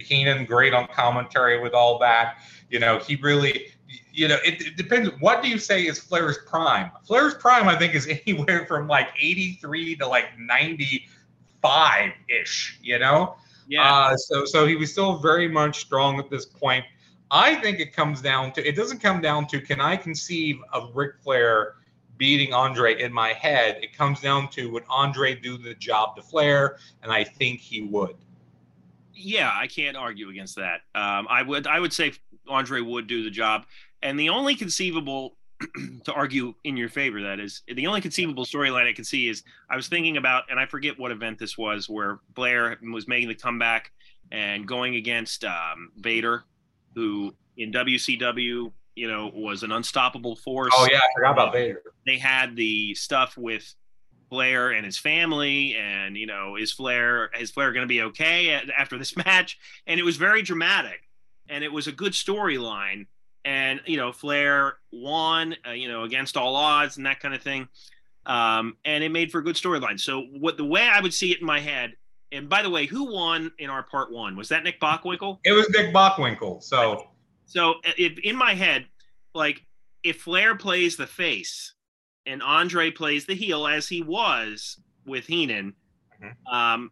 Heenan, 0.00 0.46
great 0.46 0.74
on 0.74 0.88
commentary 0.88 1.60
with 1.60 1.74
all 1.74 1.98
that. 1.98 2.38
You 2.70 2.78
know, 2.78 2.98
he 2.98 3.16
really, 3.16 3.72
you 4.12 4.28
know, 4.28 4.38
it, 4.44 4.60
it, 4.60 4.76
depends. 4.76 5.10
What 5.20 5.42
do 5.42 5.48
you 5.48 5.58
say 5.58 5.86
is 5.86 5.98
Flair's 5.98 6.38
prime? 6.46 6.90
Flair's 7.04 7.34
prime, 7.34 7.68
I 7.68 7.76
think, 7.76 7.94
is 7.94 8.08
anywhere 8.26 8.66
from 8.66 8.88
like 8.88 9.08
83 9.20 9.96
to 9.96 10.06
like 10.06 10.38
95 10.38 12.12
ish, 12.28 12.78
you 12.82 12.98
know? 12.98 13.36
Yeah. 13.68 13.92
Uh, 13.92 14.16
so, 14.16 14.44
so 14.44 14.66
he 14.66 14.76
was 14.76 14.92
still 14.92 15.18
very 15.18 15.48
much 15.48 15.80
strong 15.80 16.18
at 16.18 16.30
this 16.30 16.46
point. 16.46 16.84
I 17.30 17.56
think 17.56 17.80
it 17.80 17.92
comes 17.92 18.20
down 18.22 18.52
to, 18.52 18.66
it 18.66 18.76
doesn't 18.76 19.00
come 19.00 19.20
down 19.20 19.46
to, 19.48 19.60
can 19.60 19.80
I 19.80 19.96
conceive 19.96 20.60
of 20.72 20.94
Ric 20.94 21.14
Flair 21.22 21.74
beating 22.18 22.52
Andre 22.52 23.00
in 23.00 23.12
my 23.12 23.32
head. 23.32 23.78
It 23.82 23.96
comes 23.96 24.20
down 24.20 24.48
to 24.50 24.70
would 24.70 24.84
Andre 24.88 25.34
do 25.34 25.58
the 25.58 25.74
job 25.74 26.16
to 26.16 26.22
Flair, 26.22 26.78
and 27.02 27.12
I 27.12 27.24
think 27.24 27.60
he 27.60 27.82
would. 27.82 28.16
Yeah, 29.14 29.52
I 29.54 29.66
can't 29.66 29.96
argue 29.96 30.28
against 30.28 30.56
that. 30.56 30.82
Um, 30.94 31.26
I 31.28 31.42
would 31.42 31.66
I 31.66 31.80
would 31.80 31.92
say 31.92 32.12
Andre 32.48 32.80
would 32.80 33.06
do 33.06 33.22
the 33.22 33.30
job, 33.30 33.64
and 34.02 34.18
the 34.18 34.28
only 34.28 34.54
conceivable 34.54 35.36
to 36.04 36.12
argue 36.12 36.54
in 36.64 36.76
your 36.76 36.88
favor 36.88 37.22
that 37.22 37.40
is 37.40 37.62
the 37.66 37.86
only 37.86 38.02
conceivable 38.02 38.44
storyline 38.44 38.86
I 38.86 38.92
can 38.92 39.04
see 39.04 39.28
is 39.28 39.42
I 39.70 39.76
was 39.76 39.88
thinking 39.88 40.18
about 40.18 40.44
and 40.50 40.60
I 40.60 40.66
forget 40.66 40.98
what 40.98 41.10
event 41.10 41.38
this 41.38 41.56
was 41.56 41.88
where 41.88 42.20
Flair 42.34 42.76
was 42.92 43.08
making 43.08 43.28
the 43.28 43.34
comeback 43.34 43.90
and 44.30 44.66
going 44.66 44.96
against 44.96 45.44
um, 45.44 45.92
Vader, 45.96 46.44
who 46.94 47.34
in 47.56 47.72
WCW 47.72 48.70
you 48.96 49.08
know 49.08 49.30
was 49.32 49.62
an 49.62 49.70
unstoppable 49.70 50.36
force. 50.36 50.72
Oh 50.76 50.88
yeah, 50.90 50.98
I 50.98 51.08
forgot 51.14 51.32
about 51.32 51.52
Vader. 51.52 51.82
They 52.04 52.18
had 52.18 52.56
the 52.56 52.94
stuff 52.94 53.36
with 53.36 53.74
Flair 54.28 54.72
and 54.72 54.84
his 54.84 54.98
family, 54.98 55.76
and 55.76 56.16
you 56.16 56.26
know 56.26 56.56
is 56.56 56.72
Flair 56.72 57.30
is 57.38 57.52
Flair 57.52 57.72
going 57.72 57.84
to 57.84 57.88
be 57.88 58.02
okay 58.02 58.60
after 58.76 58.98
this 58.98 59.16
match? 59.24 59.58
And 59.86 60.00
it 60.00 60.02
was 60.02 60.16
very 60.16 60.42
dramatic, 60.42 61.08
and 61.48 61.62
it 61.62 61.72
was 61.72 61.86
a 61.86 61.92
good 61.92 62.12
storyline 62.12 63.06
and 63.46 63.80
you 63.86 63.96
know 63.96 64.12
Flair 64.12 64.74
won, 64.92 65.56
uh, 65.66 65.70
you 65.70 65.88
know, 65.88 66.02
against 66.02 66.36
all 66.36 66.54
odds 66.56 66.98
and 66.98 67.06
that 67.06 67.20
kind 67.20 67.34
of 67.34 67.40
thing. 67.40 67.68
Um, 68.26 68.76
and 68.84 69.04
it 69.04 69.10
made 69.10 69.30
for 69.30 69.38
a 69.38 69.44
good 69.44 69.54
storyline. 69.54 70.00
So 70.00 70.22
what 70.22 70.56
the 70.56 70.64
way 70.64 70.82
I 70.82 71.00
would 71.00 71.14
see 71.14 71.30
it 71.30 71.40
in 71.40 71.46
my 71.46 71.60
head, 71.60 71.94
and 72.32 72.48
by 72.48 72.62
the 72.62 72.68
way, 72.68 72.86
who 72.86 73.12
won 73.12 73.52
in 73.58 73.70
our 73.70 73.84
part 73.84 74.12
one? 74.12 74.36
Was 74.36 74.48
that 74.48 74.64
Nick 74.64 74.80
Bockwinkel? 74.80 75.38
It 75.44 75.52
was 75.52 75.70
Nick 75.70 75.94
Bockwinkel. 75.94 76.62
So 76.62 77.08
so 77.46 77.76
if 77.96 78.18
in 78.18 78.36
my 78.36 78.54
head, 78.54 78.86
like 79.34 79.64
if 80.02 80.20
Flair 80.22 80.54
plays 80.54 80.96
the 80.96 81.06
face 81.06 81.74
and 82.26 82.42
Andre 82.42 82.90
plays 82.90 83.26
the 83.26 83.34
heel 83.34 83.66
as 83.66 83.88
he 83.88 84.02
was 84.02 84.78
with 85.06 85.26
Heenan, 85.26 85.74
mm-hmm. 86.22 86.54
um, 86.54 86.90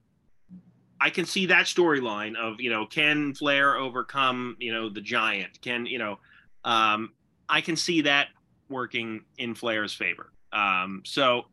I 1.00 1.10
can 1.10 1.26
see 1.26 1.46
that 1.46 1.66
storyline 1.66 2.36
of 2.36 2.60
you 2.60 2.70
know 2.70 2.86
can 2.86 3.34
Flair 3.34 3.76
overcome 3.76 4.56
you 4.58 4.72
know 4.72 4.88
the 4.88 5.00
giant? 5.00 5.60
Can 5.60 5.86
you 5.86 5.98
know 5.98 6.18
um, 6.64 7.12
I 7.48 7.60
can 7.60 7.76
see 7.76 8.00
that 8.02 8.28
working 8.68 9.22
in 9.38 9.54
Flair's 9.54 9.92
favor. 9.92 10.32
Um, 10.52 11.02
so 11.04 11.46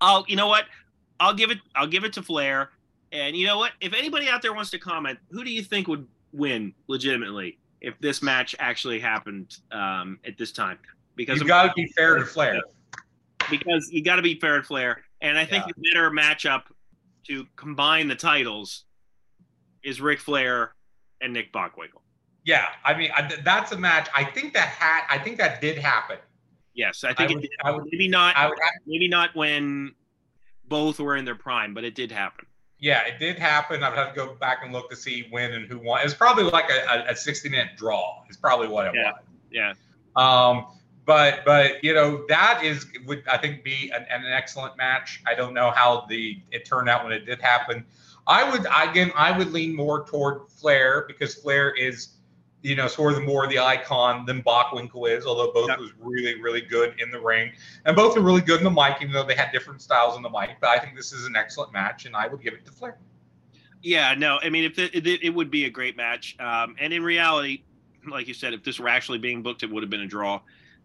I'll, 0.00 0.24
you 0.28 0.36
know 0.36 0.46
what? 0.46 0.64
I'll 1.20 1.34
give 1.34 1.50
it. 1.50 1.58
I'll 1.74 1.86
give 1.86 2.04
it 2.04 2.12
to 2.14 2.22
Flair. 2.22 2.70
And 3.10 3.34
you 3.34 3.46
know 3.46 3.58
what? 3.58 3.72
If 3.80 3.94
anybody 3.94 4.28
out 4.28 4.42
there 4.42 4.52
wants 4.52 4.70
to 4.70 4.78
comment, 4.78 5.18
who 5.30 5.42
do 5.42 5.50
you 5.50 5.62
think 5.62 5.88
would 5.88 6.06
win 6.32 6.74
legitimately 6.86 7.58
if 7.80 7.98
this 8.00 8.22
match 8.22 8.54
actually 8.58 9.00
happened 9.00 9.56
um, 9.72 10.18
at 10.24 10.36
this 10.38 10.52
time? 10.52 10.78
Because 11.16 11.40
you 11.40 11.46
got 11.46 11.64
to 11.64 11.72
be 11.74 11.86
fair 11.96 12.16
to 12.16 12.24
Flair. 12.24 12.60
Because 13.50 13.90
you 13.90 14.02
got 14.02 14.16
to 14.16 14.22
be 14.22 14.38
fair 14.38 14.58
to 14.58 14.62
Flair, 14.62 15.02
and 15.20 15.38
I 15.38 15.44
think 15.44 15.64
yeah. 15.66 15.72
the 15.76 15.90
better 15.90 16.10
matchup 16.10 16.62
to 17.26 17.46
combine 17.56 18.08
the 18.08 18.14
titles 18.14 18.84
is 19.82 20.00
Ric 20.00 20.20
Flair 20.20 20.74
and 21.20 21.32
Nick 21.32 21.52
Bockwinkel. 21.52 22.02
Yeah, 22.44 22.66
I 22.84 22.96
mean 22.96 23.10
I, 23.14 23.30
that's 23.44 23.72
a 23.72 23.76
match. 23.76 24.08
I 24.14 24.24
think 24.24 24.54
that 24.54 24.68
had. 24.68 25.02
I 25.10 25.22
think 25.22 25.38
that 25.38 25.60
did 25.60 25.78
happen. 25.78 26.18
Yes, 26.74 27.04
I 27.04 27.12
think 27.12 27.30
I 27.30 27.34
would, 27.34 27.44
it 27.44 27.50
did. 27.64 27.74
Would, 27.74 27.88
maybe 27.90 28.08
not. 28.08 28.36
Would, 28.48 28.58
maybe 28.86 29.08
not 29.08 29.34
when 29.34 29.94
both 30.66 31.00
were 31.00 31.16
in 31.16 31.24
their 31.24 31.34
prime, 31.34 31.74
but 31.74 31.84
it 31.84 31.94
did 31.94 32.12
happen. 32.12 32.46
Yeah, 32.80 33.04
it 33.06 33.18
did 33.18 33.38
happen. 33.38 33.82
I 33.82 33.88
would 33.88 33.98
have 33.98 34.14
to 34.14 34.14
go 34.14 34.34
back 34.34 34.60
and 34.62 34.72
look 34.72 34.88
to 34.90 34.96
see 34.96 35.26
when 35.30 35.52
and 35.52 35.66
who 35.66 35.78
won. 35.78 36.00
It's 36.04 36.14
probably 36.14 36.44
like 36.44 36.70
a, 36.70 37.06
a, 37.08 37.16
60 37.16 37.48
minute 37.48 37.70
draw. 37.76 38.22
It's 38.28 38.36
probably 38.36 38.68
what 38.68 38.86
it 38.86 38.94
yeah. 38.94 39.12
was. 39.12 39.22
Yeah. 39.50 39.72
Um, 40.14 40.66
but 41.04 41.42
but 41.46 41.82
you 41.82 41.94
know 41.94 42.26
that 42.28 42.62
is 42.62 42.86
would 43.06 43.26
I 43.26 43.38
think 43.38 43.64
be 43.64 43.90
an, 43.94 44.04
an 44.10 44.26
excellent 44.26 44.76
match. 44.76 45.22
I 45.26 45.34
don't 45.34 45.54
know 45.54 45.70
how 45.70 46.04
the 46.06 46.38
it 46.50 46.66
turned 46.66 46.90
out 46.90 47.02
when 47.02 47.14
it 47.14 47.24
did 47.24 47.40
happen. 47.40 47.86
I 48.26 48.48
would 48.48 48.66
again 48.76 49.10
I 49.16 49.36
would 49.36 49.50
lean 49.50 49.74
more 49.74 50.04
toward 50.04 50.50
Flair 50.50 51.06
because 51.08 51.34
Flair 51.34 51.70
is 51.70 52.17
you 52.62 52.74
know, 52.74 52.88
sort 52.88 53.14
of 53.14 53.22
more 53.22 53.46
the 53.46 53.58
icon 53.58 54.26
than 54.26 54.42
Bockwinkel 54.42 55.16
is, 55.16 55.24
although 55.24 55.52
both 55.52 55.68
yep. 55.68 55.78
was 55.78 55.92
really, 56.00 56.40
really 56.40 56.60
good 56.60 57.00
in 57.00 57.10
the 57.10 57.20
ring. 57.20 57.52
And 57.84 57.94
both 57.94 58.16
are 58.16 58.20
really 58.20 58.40
good 58.40 58.58
in 58.58 58.64
the 58.64 58.70
mic, 58.70 58.96
even 59.00 59.12
though 59.12 59.24
they 59.24 59.36
had 59.36 59.52
different 59.52 59.80
styles 59.80 60.16
in 60.16 60.22
the 60.22 60.30
mic. 60.30 60.56
But 60.60 60.70
I 60.70 60.78
think 60.78 60.96
this 60.96 61.12
is 61.12 61.24
an 61.26 61.36
excellent 61.36 61.72
match, 61.72 62.06
and 62.06 62.16
I 62.16 62.26
would 62.26 62.42
give 62.42 62.54
it 62.54 62.64
to 62.66 62.72
Flair. 62.72 62.98
Yeah, 63.82 64.14
no, 64.14 64.38
I 64.42 64.50
mean, 64.50 64.64
if 64.64 64.78
it, 64.78 64.94
it, 64.94 65.06
it 65.22 65.30
would 65.30 65.50
be 65.50 65.66
a 65.66 65.70
great 65.70 65.96
match. 65.96 66.36
Um, 66.40 66.74
and 66.80 66.92
in 66.92 67.02
reality, 67.02 67.62
like 68.10 68.26
you 68.26 68.34
said, 68.34 68.52
if 68.54 68.64
this 68.64 68.80
were 68.80 68.88
actually 68.88 69.18
being 69.18 69.42
booked, 69.42 69.62
it 69.62 69.70
would 69.70 69.82
have 69.82 69.90
been 69.90 70.00
a 70.00 70.06
draw. 70.06 70.40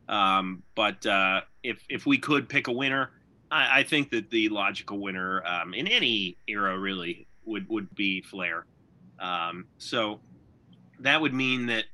Um, 0.08 0.62
but 0.76 1.04
uh, 1.06 1.42
if 1.64 1.84
if 1.90 2.06
we 2.06 2.18
could 2.18 2.50
pick 2.50 2.68
a 2.68 2.72
winner, 2.72 3.12
I, 3.50 3.80
I 3.80 3.84
think 3.84 4.12
that 4.12 4.30
the 4.30 4.50
logical 4.50 5.00
winner 5.00 5.44
um, 5.46 5.74
in 5.74 5.88
any 5.88 6.38
era 6.48 6.78
really 6.78 7.28
would 7.46 7.68
would 7.70 7.94
be 7.96 8.22
Flair. 8.22 8.66
Um, 9.20 9.66
so 9.78 10.20
that 11.04 11.22
would 11.22 11.34
mean 11.34 11.68
that 11.68 11.86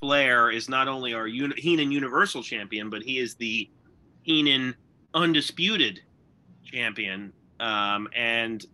Flair 0.00 0.50
is 0.50 0.68
not 0.68 0.88
only 0.88 1.14
our 1.14 1.26
Heenan 1.26 1.92
Universal 1.92 2.42
Champion, 2.42 2.90
but 2.90 3.02
he 3.02 3.18
is 3.18 3.34
the 3.34 3.68
Heenan 4.22 4.74
Undisputed 5.14 6.00
Champion. 6.64 7.32
Um, 7.60 8.08
and 8.16 8.64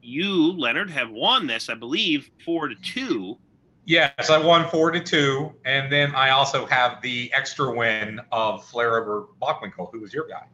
you, 0.00 0.52
Leonard, 0.52 0.90
have 0.90 1.10
won 1.10 1.46
this, 1.46 1.68
I 1.68 1.74
believe, 1.74 2.30
four 2.44 2.68
to 2.68 2.74
two. 2.76 3.38
Yes, 3.84 4.30
I 4.30 4.38
won 4.38 4.68
four 4.68 4.90
to 4.90 5.00
two, 5.00 5.52
and 5.64 5.90
then 5.90 6.14
I 6.14 6.30
also 6.30 6.66
have 6.66 7.00
the 7.02 7.32
extra 7.32 7.74
win 7.74 8.20
of 8.32 8.64
Flair 8.66 8.98
over 8.98 9.28
Bockwinkel, 9.40 9.90
who 9.92 10.00
was 10.00 10.12
your 10.12 10.28
guy. 10.28 10.44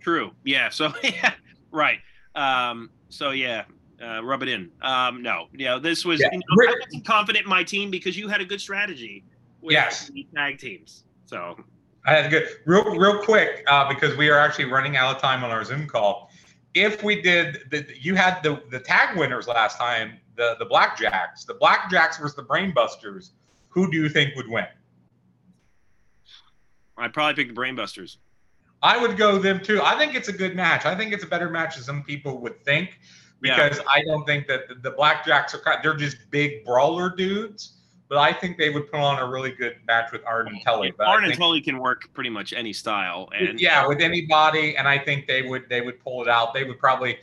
True. 0.00 0.32
Yeah. 0.44 0.68
So 0.68 0.92
yeah, 1.04 1.34
right. 1.70 2.00
Um, 2.34 2.90
so 3.08 3.30
yeah, 3.30 3.64
uh, 4.02 4.22
rub 4.22 4.42
it 4.42 4.48
in. 4.48 4.70
Um, 4.82 5.22
no, 5.22 5.46
yeah, 5.56 5.78
this 5.78 6.04
was. 6.04 6.20
Yeah. 6.20 6.28
You 6.32 6.38
know, 6.38 6.68
I 6.68 6.74
was 6.92 7.02
confident 7.04 7.44
in 7.44 7.50
my 7.50 7.62
team 7.62 7.90
because 7.90 8.16
you 8.16 8.28
had 8.28 8.40
a 8.40 8.44
good 8.44 8.60
strategy. 8.60 9.24
With 9.60 9.72
yes. 9.72 10.10
Tag 10.34 10.58
teams. 10.58 11.04
So. 11.24 11.56
I 12.04 12.14
had 12.14 12.30
good. 12.30 12.48
Real, 12.66 12.96
real 12.96 13.22
quick, 13.22 13.64
uh, 13.68 13.88
because 13.88 14.16
we 14.16 14.28
are 14.28 14.38
actually 14.38 14.64
running 14.64 14.96
out 14.96 15.14
of 15.14 15.22
time 15.22 15.44
on 15.44 15.50
our 15.50 15.64
Zoom 15.64 15.86
call. 15.86 16.30
If 16.74 17.04
we 17.04 17.22
did, 17.22 17.60
the, 17.70 17.86
you 18.00 18.16
had 18.16 18.42
the 18.42 18.60
the 18.70 18.80
tag 18.80 19.16
winners 19.16 19.46
last 19.46 19.78
time, 19.78 20.18
the 20.36 20.56
the 20.58 20.66
Blackjacks. 20.66 21.46
The 21.46 21.54
Blackjacks 21.54 22.18
versus 22.18 22.34
the 22.34 22.42
Brainbusters. 22.42 23.30
Who 23.68 23.90
do 23.90 23.98
you 23.98 24.08
think 24.08 24.34
would 24.34 24.48
win? 24.48 24.66
I'd 26.98 27.12
probably 27.12 27.34
pick 27.42 27.54
the 27.54 27.60
Brainbusters. 27.60 28.16
I 28.82 28.98
would 28.98 29.16
go 29.16 29.38
them 29.38 29.60
too. 29.60 29.80
I 29.82 29.96
think 29.96 30.16
it's 30.16 30.28
a 30.28 30.32
good 30.32 30.56
match. 30.56 30.86
I 30.86 30.96
think 30.96 31.12
it's 31.12 31.22
a 31.22 31.28
better 31.28 31.48
match 31.48 31.76
than 31.76 31.84
some 31.84 32.02
people 32.02 32.38
would 32.38 32.64
think 32.64 32.98
because 33.42 33.78
yeah. 33.78 33.84
I 33.94 34.02
don't 34.04 34.24
think 34.24 34.46
that 34.46 34.68
the, 34.68 34.76
the 34.76 34.92
Blackjacks 34.92 35.54
are 35.54 35.80
they're 35.82 35.94
just 35.94 36.16
big 36.30 36.64
brawler 36.64 37.14
dudes. 37.14 37.74
But 38.08 38.18
I 38.18 38.30
think 38.34 38.58
they 38.58 38.68
would 38.68 38.90
put 38.90 39.00
on 39.00 39.18
a 39.20 39.26
really 39.26 39.52
good 39.52 39.76
match 39.86 40.12
with 40.12 40.20
Arn 40.26 40.46
and 40.46 40.62
Tully. 40.62 40.92
But 40.98 41.06
Arn 41.06 41.24
and 41.24 41.34
Tully 41.34 41.62
can 41.62 41.78
work 41.78 42.12
pretty 42.12 42.28
much 42.28 42.52
any 42.52 42.74
style, 42.74 43.30
and 43.34 43.58
yeah, 43.58 43.86
with 43.86 44.02
anybody, 44.02 44.76
and 44.76 44.86
I 44.86 44.98
think 44.98 45.26
they 45.26 45.40
would 45.40 45.66
they 45.70 45.80
would 45.80 45.98
pull 45.98 46.20
it 46.20 46.28
out. 46.28 46.52
They 46.52 46.64
would 46.64 46.78
probably 46.78 47.16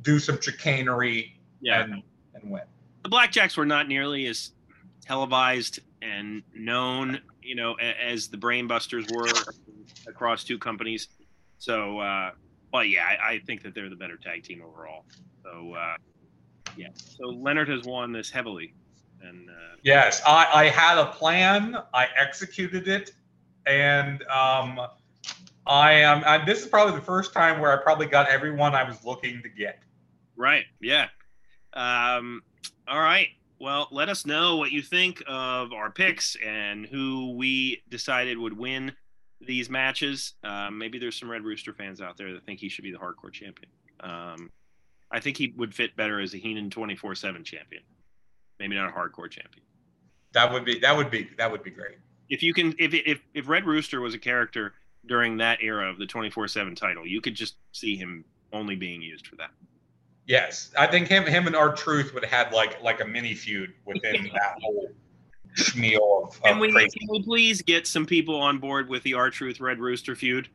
do 0.00 0.18
some 0.18 0.40
chicanery 0.40 1.38
yeah. 1.60 1.82
and 1.82 2.02
and 2.34 2.50
win. 2.50 2.62
The 3.02 3.10
Blackjacks 3.10 3.58
were 3.58 3.66
not 3.66 3.86
nearly 3.86 4.26
as 4.28 4.52
televised 5.04 5.80
and 6.00 6.42
known, 6.54 7.20
you 7.42 7.54
know, 7.54 7.74
as 7.74 8.28
the 8.28 8.38
Brainbusters 8.38 9.14
were 9.14 9.28
across 10.08 10.44
two 10.44 10.58
companies. 10.58 11.08
So, 11.58 11.98
uh, 11.98 12.30
but 12.72 12.88
yeah, 12.88 13.04
I, 13.04 13.32
I 13.32 13.38
think 13.40 13.62
that 13.64 13.74
they're 13.74 13.90
the 13.90 13.96
better 13.96 14.16
tag 14.16 14.44
team 14.44 14.62
overall. 14.62 15.04
So 15.42 15.74
uh, 15.74 15.96
yeah, 16.76 16.88
so 16.94 17.28
Leonard 17.28 17.68
has 17.68 17.84
won 17.84 18.12
this 18.12 18.30
heavily. 18.30 18.74
And 19.22 19.50
uh, 19.50 19.76
yes, 19.82 20.22
I, 20.26 20.48
I 20.52 20.64
had 20.68 20.98
a 20.98 21.06
plan. 21.06 21.76
I 21.92 22.08
executed 22.16 22.88
it, 22.88 23.12
and 23.66 24.22
um, 24.24 24.80
I 25.66 25.92
am. 25.92 26.22
I, 26.24 26.44
this 26.44 26.62
is 26.62 26.66
probably 26.66 26.94
the 26.94 27.04
first 27.04 27.32
time 27.32 27.60
where 27.60 27.72
I 27.72 27.82
probably 27.82 28.06
got 28.06 28.28
everyone 28.28 28.74
I 28.74 28.84
was 28.84 29.04
looking 29.04 29.42
to 29.42 29.48
get. 29.48 29.80
Right. 30.36 30.64
Yeah. 30.80 31.08
Um, 31.74 32.42
all 32.88 33.00
right. 33.00 33.28
Well, 33.60 33.88
let 33.90 34.08
us 34.08 34.24
know 34.24 34.56
what 34.56 34.72
you 34.72 34.80
think 34.80 35.22
of 35.26 35.74
our 35.74 35.90
picks 35.90 36.34
and 36.44 36.86
who 36.86 37.34
we 37.36 37.82
decided 37.90 38.38
would 38.38 38.56
win 38.56 38.92
these 39.42 39.68
matches. 39.68 40.34
Um, 40.42 40.78
maybe 40.78 40.98
there's 40.98 41.18
some 41.18 41.30
Red 41.30 41.44
Rooster 41.44 41.74
fans 41.74 42.00
out 42.00 42.16
there 42.16 42.32
that 42.32 42.46
think 42.46 42.58
he 42.58 42.70
should 42.70 42.84
be 42.84 42.90
the 42.90 42.98
hardcore 42.98 43.32
champion. 43.32 43.70
Um, 44.00 44.50
I 45.10 45.20
think 45.20 45.36
he 45.36 45.52
would 45.56 45.74
fit 45.74 45.96
better 45.96 46.20
as 46.20 46.34
a 46.34 46.36
Heenan 46.36 46.70
24 46.70 47.14
7 47.14 47.44
champion. 47.44 47.82
Maybe 48.58 48.76
not 48.76 48.90
a 48.90 48.92
hardcore 48.92 49.30
champion. 49.30 49.64
That 50.32 50.52
would 50.52 50.64
be 50.64 50.78
that 50.80 50.96
would 50.96 51.10
be 51.10 51.28
that 51.38 51.50
would 51.50 51.62
be 51.62 51.70
great. 51.70 51.98
If 52.28 52.42
you 52.42 52.54
can 52.54 52.74
if 52.78 52.94
if 52.94 53.20
if 53.34 53.48
Red 53.48 53.66
Rooster 53.66 54.00
was 54.00 54.14
a 54.14 54.18
character 54.18 54.74
during 55.06 55.38
that 55.38 55.62
era 55.62 55.88
of 55.90 55.98
the 55.98 56.06
24 56.06 56.46
7 56.48 56.74
title, 56.74 57.06
you 57.06 57.20
could 57.20 57.34
just 57.34 57.56
see 57.72 57.96
him 57.96 58.24
only 58.52 58.76
being 58.76 59.02
used 59.02 59.26
for 59.26 59.36
that. 59.36 59.50
Yes. 60.26 60.70
I 60.78 60.86
think 60.86 61.08
him 61.08 61.24
him 61.24 61.46
and 61.46 61.56
R-Truth 61.56 62.14
would 62.14 62.24
have 62.24 62.46
had 62.46 62.52
like 62.52 62.80
like 62.82 63.00
a 63.00 63.06
mini 63.06 63.34
feud 63.34 63.72
within 63.84 64.24
that 64.32 64.56
whole 64.62 64.90
schmeal 65.56 66.22
of, 66.22 66.28
of 66.28 66.42
can, 66.42 66.60
we, 66.60 66.70
can 66.70 67.08
we 67.10 67.22
please 67.24 67.60
get 67.60 67.84
some 67.84 68.06
people 68.06 68.36
on 68.36 68.58
board 68.58 68.88
with 68.88 69.02
the 69.02 69.14
R-Truth 69.14 69.58
Red 69.58 69.80
Rooster 69.80 70.14
feud? 70.14 70.48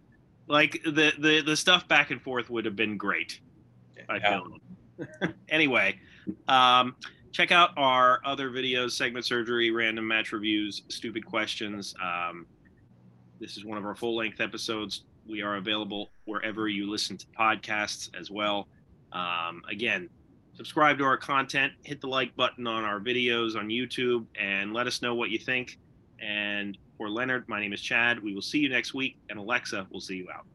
like 0.47 0.81
the 0.83 1.13
the 1.17 1.41
the 1.41 1.55
stuff 1.55 1.87
back 1.87 2.11
and 2.11 2.21
forth 2.21 2.49
would 2.49 2.65
have 2.65 2.75
been 2.75 2.97
great. 2.97 3.39
I 4.09 4.17
Yeah. 4.17 4.39
feel. 4.41 5.33
anyway, 5.49 5.99
um, 6.47 6.95
check 7.31 7.51
out 7.51 7.71
our 7.77 8.19
other 8.25 8.49
videos: 8.49 8.91
segment 8.91 9.25
surgery, 9.25 9.71
random 9.71 10.07
match 10.07 10.31
reviews, 10.31 10.83
stupid 10.89 11.25
questions. 11.25 11.93
Um, 12.01 12.45
this 13.39 13.57
is 13.57 13.65
one 13.65 13.77
of 13.77 13.85
our 13.85 13.95
full 13.95 14.15
length 14.15 14.39
episodes. 14.39 15.03
We 15.27 15.41
are 15.41 15.55
available 15.57 16.11
wherever 16.25 16.67
you 16.67 16.89
listen 16.89 17.17
to 17.17 17.25
podcasts 17.37 18.09
as 18.19 18.31
well. 18.31 18.67
Um, 19.11 19.61
again, 19.69 20.09
subscribe 20.53 20.97
to 20.99 21.03
our 21.03 21.17
content, 21.17 21.73
hit 21.83 21.99
the 21.99 22.07
like 22.07 22.35
button 22.35 22.67
on 22.67 22.83
our 22.83 22.99
videos 22.99 23.57
on 23.57 23.67
YouTube, 23.67 24.25
and 24.39 24.73
let 24.73 24.87
us 24.87 25.01
know 25.01 25.15
what 25.15 25.31
you 25.31 25.39
think. 25.39 25.77
And 26.19 26.77
for 26.97 27.09
Leonard, 27.09 27.49
my 27.49 27.59
name 27.59 27.73
is 27.73 27.81
Chad. 27.81 28.21
We 28.23 28.33
will 28.33 28.41
see 28.41 28.59
you 28.59 28.69
next 28.69 28.93
week, 28.93 29.17
and 29.29 29.37
Alexa 29.37 29.85
will 29.91 29.99
see 29.99 30.15
you 30.15 30.27
out. 30.33 30.45